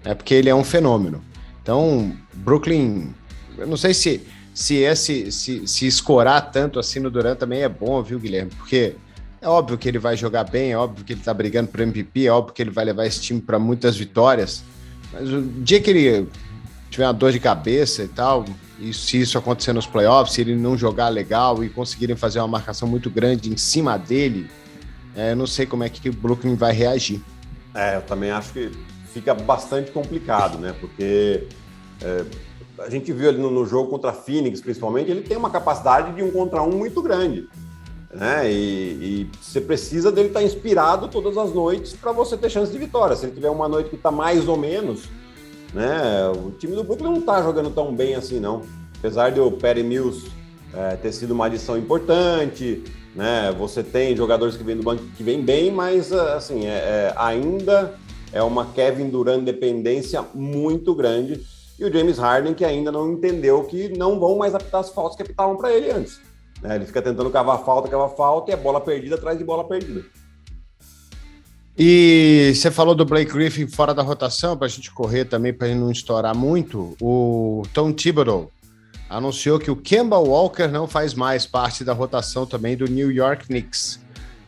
[0.04, 0.14] né?
[0.14, 1.22] Porque ele é um fenômeno.
[1.62, 3.14] Então, Brooklyn,
[3.56, 7.68] eu não sei se se esse se, se escorar tanto assim no Durant também é
[7.68, 8.52] bom, viu, Guilherme?
[8.56, 8.94] Porque
[9.40, 12.26] é óbvio que ele vai jogar bem, é óbvio que ele tá brigando pro MVP,
[12.26, 14.64] é óbvio que ele vai levar esse time para muitas vitórias.
[15.12, 16.28] Mas o dia que ele
[16.94, 18.44] tiver uma dor de cabeça e tal,
[18.78, 22.48] e se isso acontecer nos playoffs, se ele não jogar legal e conseguirem fazer uma
[22.48, 24.48] marcação muito grande em cima dele,
[25.16, 27.20] é, eu não sei como é que o Brooklyn vai reagir.
[27.74, 28.70] É, eu também acho que
[29.12, 30.74] fica bastante complicado, né?
[30.80, 31.46] Porque
[32.00, 32.24] é,
[32.78, 36.14] a gente viu ali no, no, jogo contra a Phoenix, principalmente, ele tem uma capacidade
[36.14, 37.48] de um contra um muito grande.
[38.12, 38.50] Né?
[38.52, 42.78] E, e você precisa dele estar inspirado todas as noites para você ter chance de
[42.78, 43.16] vitória.
[43.16, 45.08] Se ele tiver uma noite que está mais ou menos,
[45.74, 46.28] né?
[46.28, 48.62] O time do Brooklyn não está jogando tão bem assim, não.
[48.98, 50.30] Apesar de o Perry Mills
[50.72, 52.82] é, ter sido uma adição importante,
[53.14, 53.54] né?
[53.58, 57.94] Você tem jogadores que vêm do banco que vêm bem, mas assim é, é, ainda
[58.32, 61.44] é uma Kevin Durant dependência muito grande
[61.78, 65.16] e o James Harden que ainda não entendeu que não vão mais apitar as faltas
[65.16, 66.20] que apitavam para ele antes.
[66.62, 66.76] Né?
[66.76, 70.02] Ele fica tentando cavar falta, cavar falta e é bola perdida atrás de bola perdida.
[71.76, 75.68] E você falou do Blake Griffin fora da rotação, para a gente correr também, para
[75.68, 76.96] ele não estourar muito.
[77.00, 78.52] O Tom Thibodeau
[79.10, 83.46] anunciou que o Kemba Walker não faz mais parte da rotação também do New York
[83.46, 83.98] Knicks.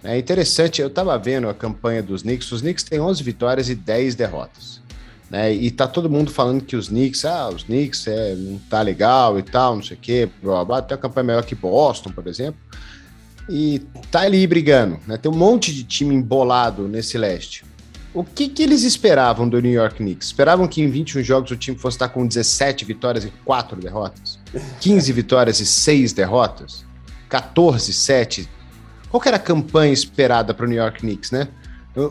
[0.05, 3.75] É interessante, eu estava vendo a campanha dos Knicks, os Knicks têm 11 vitórias e
[3.75, 4.81] 10 derrotas.
[5.29, 5.53] Né?
[5.53, 9.37] E tá todo mundo falando que os Knicks, ah, os Knicks é, não tá legal
[9.37, 10.83] e tal, não sei o quê, blá, blá, blá.
[10.83, 12.61] tem uma campanha melhor que Boston, por exemplo.
[13.49, 13.81] E
[14.11, 15.17] tá ali brigando, né?
[15.17, 17.65] Tem um monte de time embolado nesse leste.
[18.13, 20.29] O que, que eles esperavam do New York Knicks?
[20.29, 24.39] Esperavam que em 21 jogos o time fosse estar com 17 vitórias e 4 derrotas?
[24.81, 26.85] 15 vitórias e 6 derrotas?
[27.29, 28.49] 14, 7?
[29.11, 31.49] Qual era a campanha esperada para o New York Knicks, né?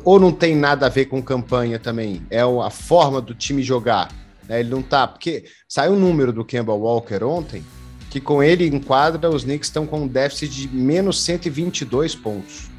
[0.04, 2.22] Ou não tem nada a ver com campanha também?
[2.30, 4.10] É a forma do time jogar.
[4.48, 4.60] Né?
[4.60, 5.08] Ele não tá.
[5.08, 7.64] Porque saiu um número do Kemba Walker ontem
[8.10, 12.70] que com ele em quadra os Knicks estão com um déficit de menos 122 pontos.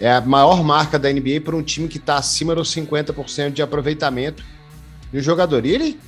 [0.00, 3.62] É a maior marca da NBA para um time que está acima dos 50% de
[3.62, 4.44] aproveitamento
[5.12, 5.66] de um jogador.
[5.66, 6.00] E ele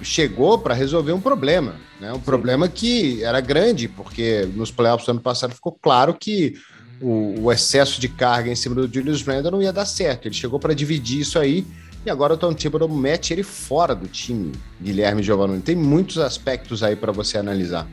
[0.00, 2.12] chegou para resolver um problema, né?
[2.12, 2.20] Um Sim.
[2.20, 6.54] problema que era grande, porque nos playoffs do ano passado ficou claro que
[7.00, 10.26] o, o excesso de carga em cima do Julius Randle não ia dar certo.
[10.26, 11.66] Ele chegou para dividir isso aí
[12.04, 15.60] e agora o Tom Thibodeau mete ele fora do time, Guilherme Giovanni.
[15.60, 17.86] Tem muitos aspectos aí para você analisar.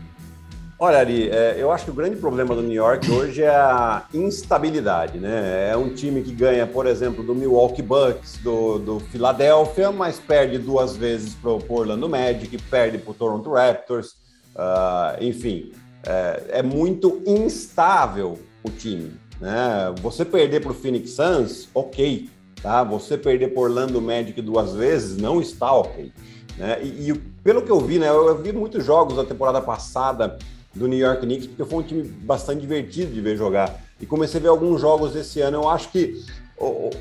[0.77, 4.03] Olha, Ari, é, eu acho que o grande problema do New York hoje é a
[4.13, 5.69] instabilidade, né?
[5.71, 10.57] É um time que ganha, por exemplo, do Milwaukee Bucks, do, do Philadelphia, mas perde
[10.57, 14.17] duas vezes para o Orlando Magic, perde para o Toronto Raptors,
[14.53, 15.71] uh, enfim,
[16.05, 19.95] é, é, muito instável o time, né?
[20.01, 22.29] Você perder para o Phoenix Suns, ok,
[22.65, 22.83] tá?
[22.83, 26.11] Você perder por Orlando Magic duas vezes não está ok.
[26.57, 26.81] Né?
[26.81, 30.39] E, e, pelo que eu vi, né, eu, eu vi muitos jogos da temporada passada
[30.73, 33.79] do New York Knicks, porque foi um time bastante divertido de ver jogar.
[34.01, 35.57] E comecei a ver alguns jogos esse ano.
[35.57, 36.25] Eu acho que
[36.57, 36.91] oh, oh,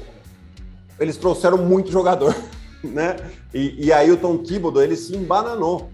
[1.01, 2.37] eles trouxeram muito jogador,
[2.85, 3.17] né?
[3.55, 5.91] E, e aí o Tom Thibodeau, ele se embananou.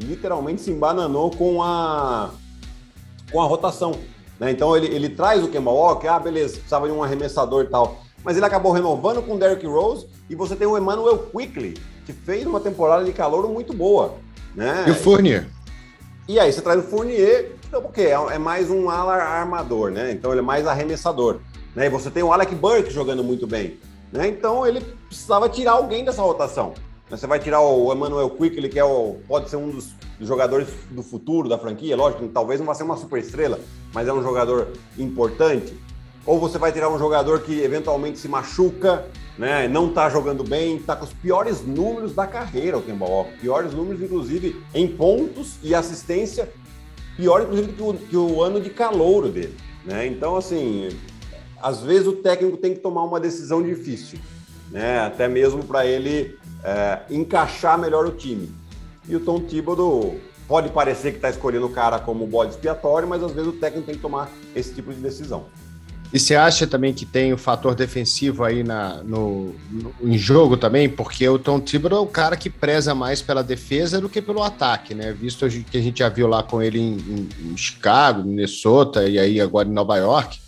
[0.00, 2.30] Literalmente se embananou com a,
[3.30, 3.92] com a rotação.
[4.40, 4.50] Né?
[4.50, 8.02] Então ele, ele traz o Kemba Walker, ah, beleza, precisava de um arremessador e tal
[8.24, 11.74] mas ele acabou renovando com o Derrick Rose e você tem o Emmanuel Quickly,
[12.06, 14.14] que fez uma temporada de calor muito boa.
[14.54, 14.84] Né?
[14.86, 15.46] E o Fournier.
[16.28, 20.12] E aí você traz o Fournier, então, porque é, mais um ala armador, né?
[20.12, 21.40] Então ele é mais arremessador.
[21.74, 21.86] Né?
[21.86, 23.78] E você tem o Alec Burke jogando muito bem.
[24.12, 24.28] Né?
[24.28, 26.74] Então ele precisava tirar alguém dessa rotação.
[27.10, 27.16] Né?
[27.16, 30.68] Você vai tirar o Emmanuel Quickly, que é o, pode ser um dos, dos jogadores
[30.90, 33.58] do futuro da franquia, lógico, talvez não vá ser uma super estrela,
[33.92, 35.74] mas é um jogador importante
[36.24, 39.06] ou você vai tirar um jogador que eventualmente se machuca,
[39.36, 43.06] né, não está jogando bem, está com os piores números da carreira, o Kemba.
[43.40, 46.48] Piores números, inclusive, em pontos e assistência,
[47.16, 49.56] pior, inclusive, que o, que o ano de calouro dele.
[49.84, 50.06] Né?
[50.06, 50.90] Então, assim,
[51.60, 54.18] às vezes o técnico tem que tomar uma decisão difícil,
[54.70, 55.00] né?
[55.00, 58.50] até mesmo para ele é, encaixar melhor o time.
[59.08, 63.22] E o Tom Thibodeau pode parecer que está escolhendo o cara como bode expiatório, mas
[63.22, 65.46] às vezes o técnico tem que tomar esse tipo de decisão.
[66.12, 70.58] E você acha também que tem o fator defensivo aí na, no, no, em jogo
[70.58, 70.86] também?
[70.86, 74.42] Porque o Tom Thibodeau é o cara que preza mais pela defesa do que pelo
[74.42, 75.10] ataque, né?
[75.12, 79.18] Visto que a gente já viu lá com ele em, em, em Chicago, Minnesota e
[79.18, 80.38] aí agora em Nova York.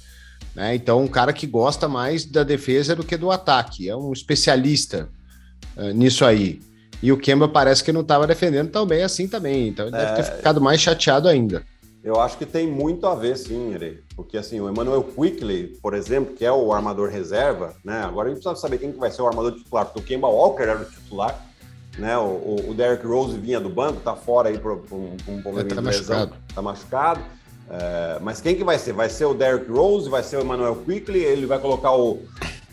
[0.55, 0.75] Né?
[0.75, 3.89] Então, um cara que gosta mais da defesa do que do ataque.
[3.89, 5.09] É um especialista
[5.77, 6.61] uh, nisso aí.
[7.03, 9.69] E o Kemba parece que não estava defendendo tão bem assim também.
[9.69, 9.99] Então, ele é...
[9.99, 10.37] deve ter é.
[10.37, 11.65] ficado mais chateado ainda.
[12.05, 14.05] Eu acho que tem muito a ver, sim, Ere.
[14.15, 18.03] Porque, assim, o Emmanuel Quickly, por exemplo, que é o armador reserva, né?
[18.03, 20.29] Agora a gente precisa saber quem que vai ser o armador titular, porque o Kemba
[20.29, 21.43] Walker era o titular,
[21.99, 22.19] né?
[22.19, 25.67] O, o Derrick Rose vinha do banco, tá fora aí por, por, por um problema
[25.67, 26.17] tá de lesão.
[26.19, 26.37] Machucado.
[26.55, 27.21] Tá machucado.
[27.71, 28.93] É, mas quem que vai ser?
[28.93, 32.23] Vai ser o Derrick Rose, vai ser o Emmanuel Quickly, ele vai colocar o,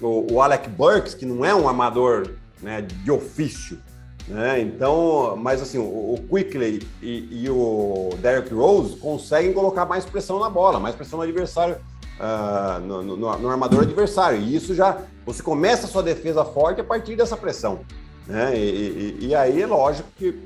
[0.02, 3.80] o, o Alec Burks, que não é um armador né, de ofício,
[4.28, 4.62] né?
[4.62, 10.40] Então, mas assim, o, o Quickly e, e, o Derrick Rose conseguem colocar mais pressão
[10.40, 11.78] na bola, mais pressão no adversário,
[12.20, 14.40] uh, no, no, no, armador adversário.
[14.40, 17.82] E isso já, você começa a sua defesa forte a partir dessa pressão.
[18.28, 18.58] Né?
[18.58, 20.40] E, e, e aí é lógico que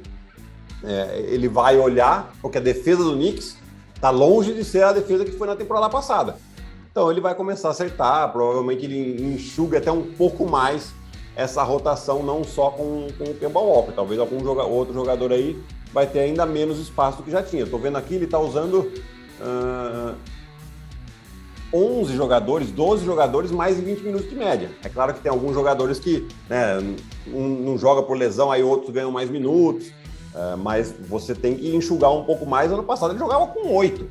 [0.84, 3.58] é, ele vai olhar, porque a defesa do Knicks
[3.96, 6.38] está longe de ser a defesa que foi na temporada passada.
[6.92, 10.94] Então ele vai começar a acertar, provavelmente ele enxuga até um pouco mais
[11.36, 15.62] essa rotação não só com, com o Kemba Walker, talvez algum joga, outro jogador aí
[15.92, 17.64] vai ter ainda menos espaço do que já tinha.
[17.64, 18.92] Estou vendo aqui, ele está usando
[19.42, 20.16] uh,
[21.74, 24.72] 11 jogadores, 12 jogadores, mais de 20 minutos de média.
[24.84, 26.78] É claro que tem alguns jogadores que né,
[27.28, 29.88] um não joga por lesão, aí outros ganham mais minutos,
[30.34, 32.72] uh, mas você tem que enxugar um pouco mais.
[32.72, 34.08] Ano passado ele jogava com 8.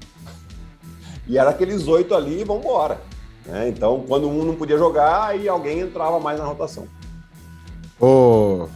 [1.26, 3.00] E era aqueles 8 ali e vamos embora.
[3.46, 3.68] Né?
[3.68, 6.86] Então, quando um não podia jogar, aí alguém entrava mais na rotação.
[8.00, 8.68] Ô,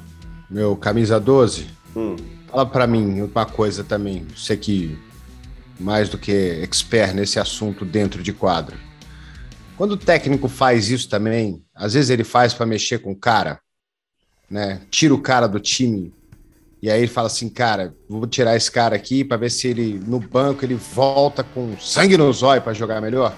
[0.48, 1.66] meu camisa 12,
[1.96, 2.16] hum.
[2.48, 4.26] fala para mim uma coisa também.
[4.34, 4.98] Você que
[5.78, 8.76] mais do que expert nesse assunto dentro de quadro.
[9.76, 13.60] Quando o técnico faz isso também, às vezes ele faz para mexer com o cara,
[14.50, 14.80] né?
[14.90, 16.12] Tira o cara do time
[16.82, 20.00] E aí ele fala assim, cara, vou tirar esse cara aqui para ver se ele
[20.04, 23.36] no banco ele volta com sangue no zóio para jogar melhor?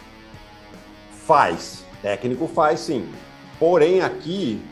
[1.26, 1.84] Faz.
[2.00, 3.06] Técnico faz sim.
[3.58, 4.62] Porém, aqui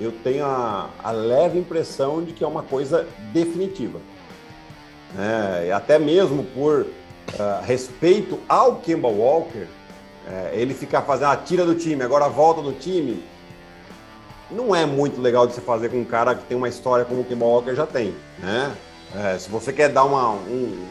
[0.00, 3.98] eu tenho a, a leve impressão de que é uma coisa definitiva.
[5.18, 9.66] É, até mesmo por uh, respeito ao Kemba Walker,
[10.28, 13.22] é, ele ficar fazendo a ah, tira do time, agora volta do time,
[14.50, 17.20] não é muito legal de se fazer com um cara que tem uma história como
[17.20, 18.74] o Kemba Walker já tem, né?
[19.14, 20.86] É, se você quer dar uma, um,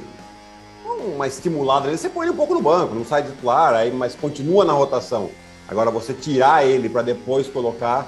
[1.14, 4.16] uma estimulada você põe ele um pouco no banco, não sai de titular, aí, mas
[4.16, 5.30] continua na rotação.
[5.68, 8.08] Agora, você tirar ele para depois colocar,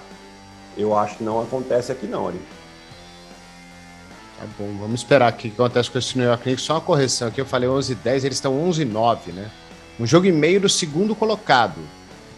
[0.77, 2.41] eu acho que não acontece aqui não, ali.
[4.39, 6.63] Tá bom, vamos esperar o que acontece com esse New York Knicks.
[6.63, 9.49] Só uma correção aqui, eu falei 11 10, eles estão 11 9, né?
[9.99, 11.81] Um jogo e meio do segundo colocado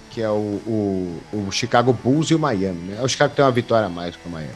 [0.10, 2.92] que é o, o, o, Chicago Bulls e o Miami.
[2.92, 3.02] Né?
[3.02, 4.52] O Chicago tem uma vitória a mais que o Miami.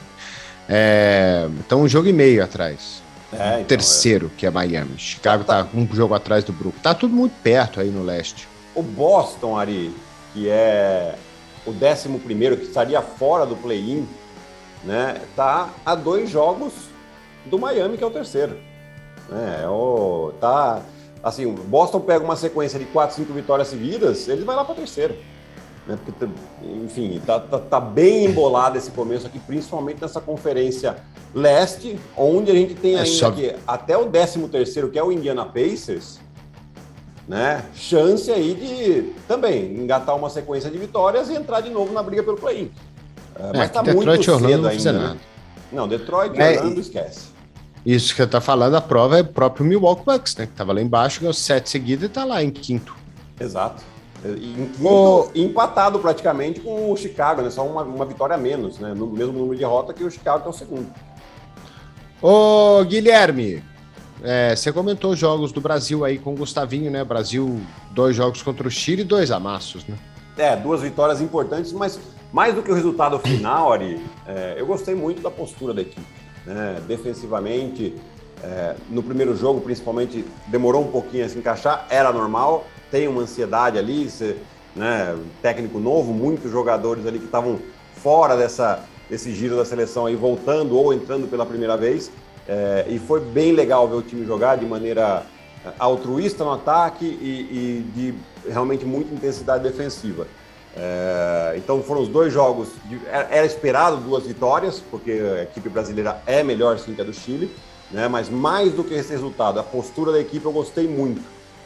[0.68, 3.02] É, então, um jogo e meio atrás.
[3.32, 4.40] É, então, terceiro, é.
[4.40, 4.98] que é Miami.
[4.98, 6.82] Chicago tá, tá, um jogo atrás do Brooklyn.
[6.82, 8.48] Tá tudo muito perto aí no leste.
[8.76, 9.94] O Boston, Ari,
[10.34, 11.16] que é
[11.66, 14.08] o décimo primeiro, que estaria fora do play-in,
[14.84, 16.74] né, tá a dois jogos
[17.46, 18.58] do Miami, que é o terceiro.
[19.32, 20.82] É, o, tá,
[21.24, 24.76] assim, o Boston pega uma sequência de quatro, cinco vitórias seguidas, ele vai lá para
[24.76, 25.16] terceiro.
[25.88, 25.98] Né?
[26.06, 26.26] Porque,
[26.84, 30.98] enfim, tá, tá, tá, bem embolado esse começo aqui, principalmente nessa conferência
[31.34, 33.28] leste, onde a gente tem é ainda só...
[33.28, 36.20] aqui, até o 13 terceiro, que é o Indiana Pacers,
[37.28, 37.64] né?
[37.74, 42.24] Chance aí de também engatar uma sequência de vitórias e entrar de novo na briga
[42.24, 42.72] pelo play-in.
[43.36, 44.92] É, mas é, tá Detroit muito cedo Orlando ainda.
[44.92, 45.18] Não, né?
[45.72, 47.34] não, Detroit e é, Orlando esquece.
[47.86, 50.46] Isso que você tá falando, a prova é o próprio Milwaukee Bucks, né?
[50.46, 52.96] Que tava lá embaixo, ganhou sete seguidas e tá lá em quinto.
[53.40, 53.84] Exato.
[54.24, 57.50] Em quinto, empatado praticamente com o Chicago, né?
[57.50, 58.94] Só uma, uma vitória a menos, né?
[58.94, 60.88] No mesmo número de derrota que o Chicago, que é o segundo.
[62.22, 63.62] Ô, Guilherme,
[64.24, 67.04] é, você comentou os jogos do Brasil aí com o Gustavinho, né?
[67.04, 67.62] Brasil,
[67.92, 69.98] dois jogos contra o Chile e dois amassos, né?
[70.38, 72.00] É, duas vitórias importantes, mas
[72.32, 76.02] mais do que o resultado final, Ari, é, eu gostei muito da postura da equipe.
[76.44, 76.82] Né?
[76.88, 77.94] Defensivamente,
[78.42, 83.24] é, no primeiro jogo, principalmente, demorou um pouquinho a se encaixar, era normal tem uma
[83.24, 84.38] ansiedade ali, você,
[84.76, 87.58] né, técnico novo, muitos jogadores ali que estavam
[87.96, 92.12] fora dessa, desse giro da seleção aí, voltando ou entrando pela primeira vez.
[92.48, 95.26] É, e foi bem legal ver o time jogar de maneira
[95.66, 100.28] é, altruísta no ataque e, e de realmente muita intensidade defensiva.
[100.76, 106.22] É, então foram os dois jogos, de, era esperado duas vitórias, porque a equipe brasileira
[106.26, 107.54] é melhor sim que a do Chile,
[107.92, 111.22] né, mas mais do que esse resultado, a postura da equipe eu gostei muito.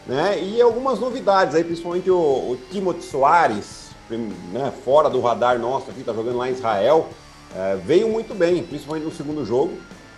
[0.06, 0.42] Né?
[0.42, 6.04] E algumas novidades aí, principalmente o, o Timothy Soares, né, fora do radar nosso aqui,
[6.04, 7.10] tá jogando lá em Israel,
[7.56, 9.78] é, veio muito bem, principalmente no segundo jogo,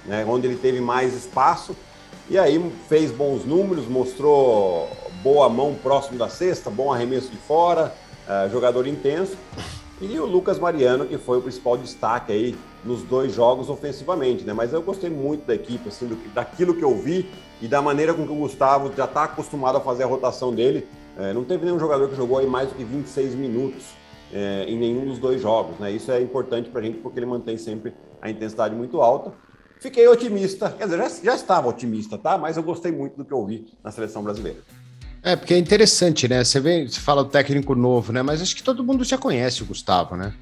[0.10, 1.76] né, onde ele teve mais espaço.
[2.30, 4.90] E aí fez bons números, mostrou
[5.24, 7.94] boa mão próximo da cesta, bom arremesso de fora,
[8.28, 9.38] é, jogador intenso.
[10.02, 12.56] E o Lucas Mariano, que foi o principal destaque aí
[12.86, 14.54] nos dois jogos ofensivamente, né?
[14.54, 17.30] Mas eu gostei muito da equipe, assim, do, daquilo que eu vi
[17.62, 20.88] e da maneira com que o Gustavo já está acostumado a fazer a rotação dele.
[21.18, 23.84] É, não teve nenhum jogador que jogou aí mais do que 26 minutos
[24.32, 25.92] é, em nenhum dos dois jogos, né?
[25.92, 29.34] Isso é importante para a gente porque ele mantém sempre a intensidade muito alta.
[29.80, 32.38] Fiquei otimista, quer dizer, já, já estava otimista, tá?
[32.38, 34.60] Mas eu gostei muito do que eu vi na seleção brasileira.
[35.24, 36.44] É, porque é interessante, né?
[36.44, 38.22] Você vê, você fala do técnico novo, né?
[38.22, 40.34] Mas acho que todo mundo já conhece o Gustavo, né?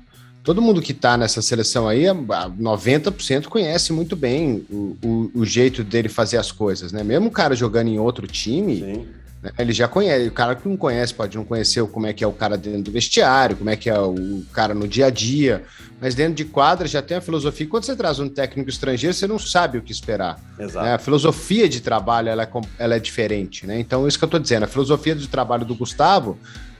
[0.43, 5.83] Todo mundo que está nessa seleção aí, 90% conhece muito bem o, o, o, jeito
[5.83, 7.03] dele fazer as coisas, né?
[7.03, 9.07] Mesmo o cara jogando em outro time, Sim.
[9.41, 10.27] Né, ele já conhece.
[10.27, 12.83] O cara que não conhece pode não conhecer como é que é o cara dentro
[12.83, 15.63] do vestiário, como é que é o cara no dia a dia,
[16.01, 17.67] mas dentro de quadra já tem a filosofia.
[17.67, 20.39] Quando você traz um técnico estrangeiro, você não sabe o que esperar.
[20.59, 20.85] Exato.
[20.85, 20.93] Né?
[20.93, 23.79] A filosofia de trabalho ela é, ela é diferente, né?
[23.79, 26.37] Então, isso que eu estou dizendo, a filosofia de trabalho do Gustavo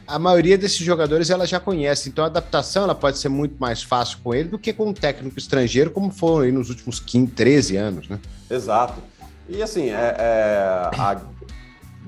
[0.08, 3.84] a maioria desses jogadores ela já conhece, então a adaptação ela pode ser muito mais
[3.84, 7.32] fácil com ele do que com um técnico estrangeiro, como foram aí nos últimos 15,
[7.34, 8.18] 13 anos, né?
[8.50, 9.02] Exato.
[9.50, 11.20] E assim, é, é a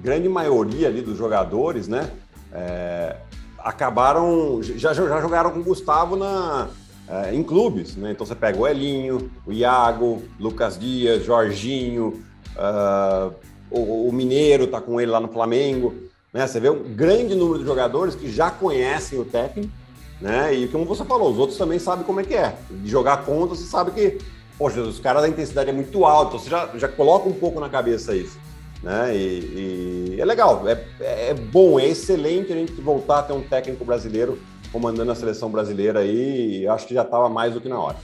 [0.02, 2.10] grande maioria ali dos jogadores, né,
[2.52, 3.16] é,
[3.58, 6.68] acabaram, já, já jogaram com o Gustavo na,
[7.08, 8.12] é, em clubes, né?
[8.12, 12.24] Então você pega o Elinho, o Iago, Lucas Dias, Jorginho,
[12.56, 13.34] uh,
[13.70, 15.93] o, o Mineiro tá com ele lá no Flamengo.
[16.34, 16.45] Né?
[16.45, 19.74] Você vê um grande número de jogadores que já conhecem o técnico,
[20.22, 20.54] né?
[20.54, 22.56] E como você falou, os outros também sabem como é que é.
[22.70, 24.20] De jogar contra, você sabe que,
[24.58, 27.60] poxa, os caras da intensidade é muito alta, então você já, já coloca um pouco
[27.60, 28.38] na cabeça isso.
[28.82, 29.15] Né?
[29.15, 33.41] E, e é legal, é, é bom, é excelente a gente voltar a ter um
[33.41, 34.39] técnico brasileiro
[34.71, 37.97] comandando a seleção brasileira aí, e acho que já estava mais do que na hora.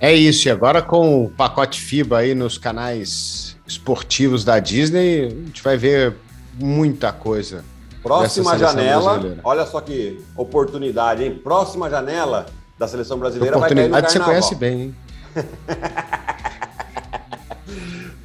[0.00, 5.28] É isso, e agora com o pacote FIBA aí nos canais esportivos da Disney, a
[5.28, 6.14] gente vai ver
[6.54, 7.64] muita coisa.
[8.02, 9.40] Próxima janela, brasileira.
[9.42, 11.34] olha só que oportunidade, hein?
[11.42, 12.46] Próxima janela
[12.78, 14.10] da seleção brasileira vai cair no carnaval.
[14.10, 14.96] você conhece bem, hein?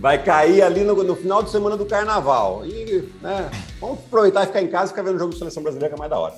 [0.04, 2.66] vai cair ali no, no, final de semana do carnaval.
[2.66, 3.50] E, né,
[3.80, 5.96] vamos aproveitar e ficar em casa e ficar vendo o jogo da seleção brasileira que
[5.96, 6.34] é mais da hora.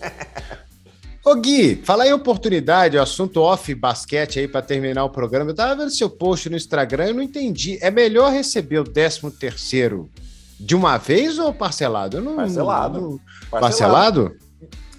[1.24, 5.52] Ô Gui, fala aí oportunidade, o assunto off basquete aí para terminar o programa.
[5.52, 7.78] Eu tava vendo seu post no Instagram, eu não entendi.
[7.80, 10.10] É melhor receber o 13 terceiro
[10.58, 12.20] de uma vez ou parcelado?
[12.20, 13.00] Não, parcelado.
[13.00, 13.20] Não...
[13.48, 13.60] parcelado.
[13.60, 14.36] Parcelado?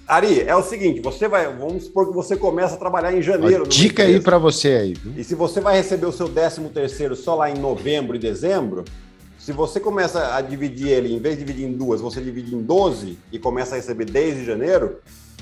[0.07, 3.67] Ari, é o seguinte, você vai, vamos supor que você começa a trabalhar em janeiro.
[3.67, 4.93] dica aí para você aí.
[4.93, 5.13] Viu?
[5.17, 8.85] E se você vai receber o seu 13 terceiro só lá em novembro e dezembro,
[9.39, 12.61] se você começa a dividir ele, em vez de dividir em duas, você divide em
[12.61, 14.99] 12 e começa a receber desde janeiro,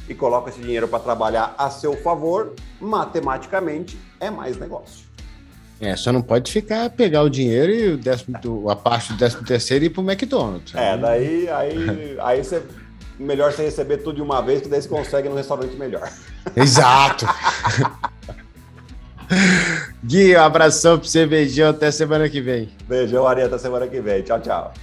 [0.07, 5.05] e coloca esse dinheiro para trabalhar a seu favor, matematicamente é mais negócio.
[5.79, 8.37] É, só não pode ficar pegar o dinheiro e o décimo,
[8.69, 10.73] a parte do décimo terceiro e ir pro McDonald's.
[10.75, 12.61] É, daí aí, aí você
[13.23, 16.09] melhor você receber tudo de uma vez, que daí você consegue no restaurante melhor.
[16.55, 17.25] Exato.
[20.03, 22.69] Gui, um abração pra você, beijão, até semana que vem.
[22.87, 24.21] Beijão, Ari, até semana que vem.
[24.21, 24.73] Tchau, tchau.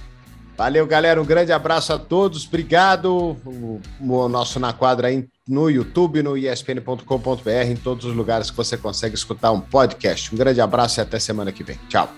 [0.57, 1.21] Valeu, galera.
[1.21, 2.45] Um grande abraço a todos.
[2.45, 3.37] Obrigado.
[3.45, 8.57] O, o nosso Na Quadra aí no YouTube, no espn.com.br, em todos os lugares que
[8.57, 10.33] você consegue escutar um podcast.
[10.33, 11.79] Um grande abraço e até semana que vem.
[11.89, 12.13] Tchau.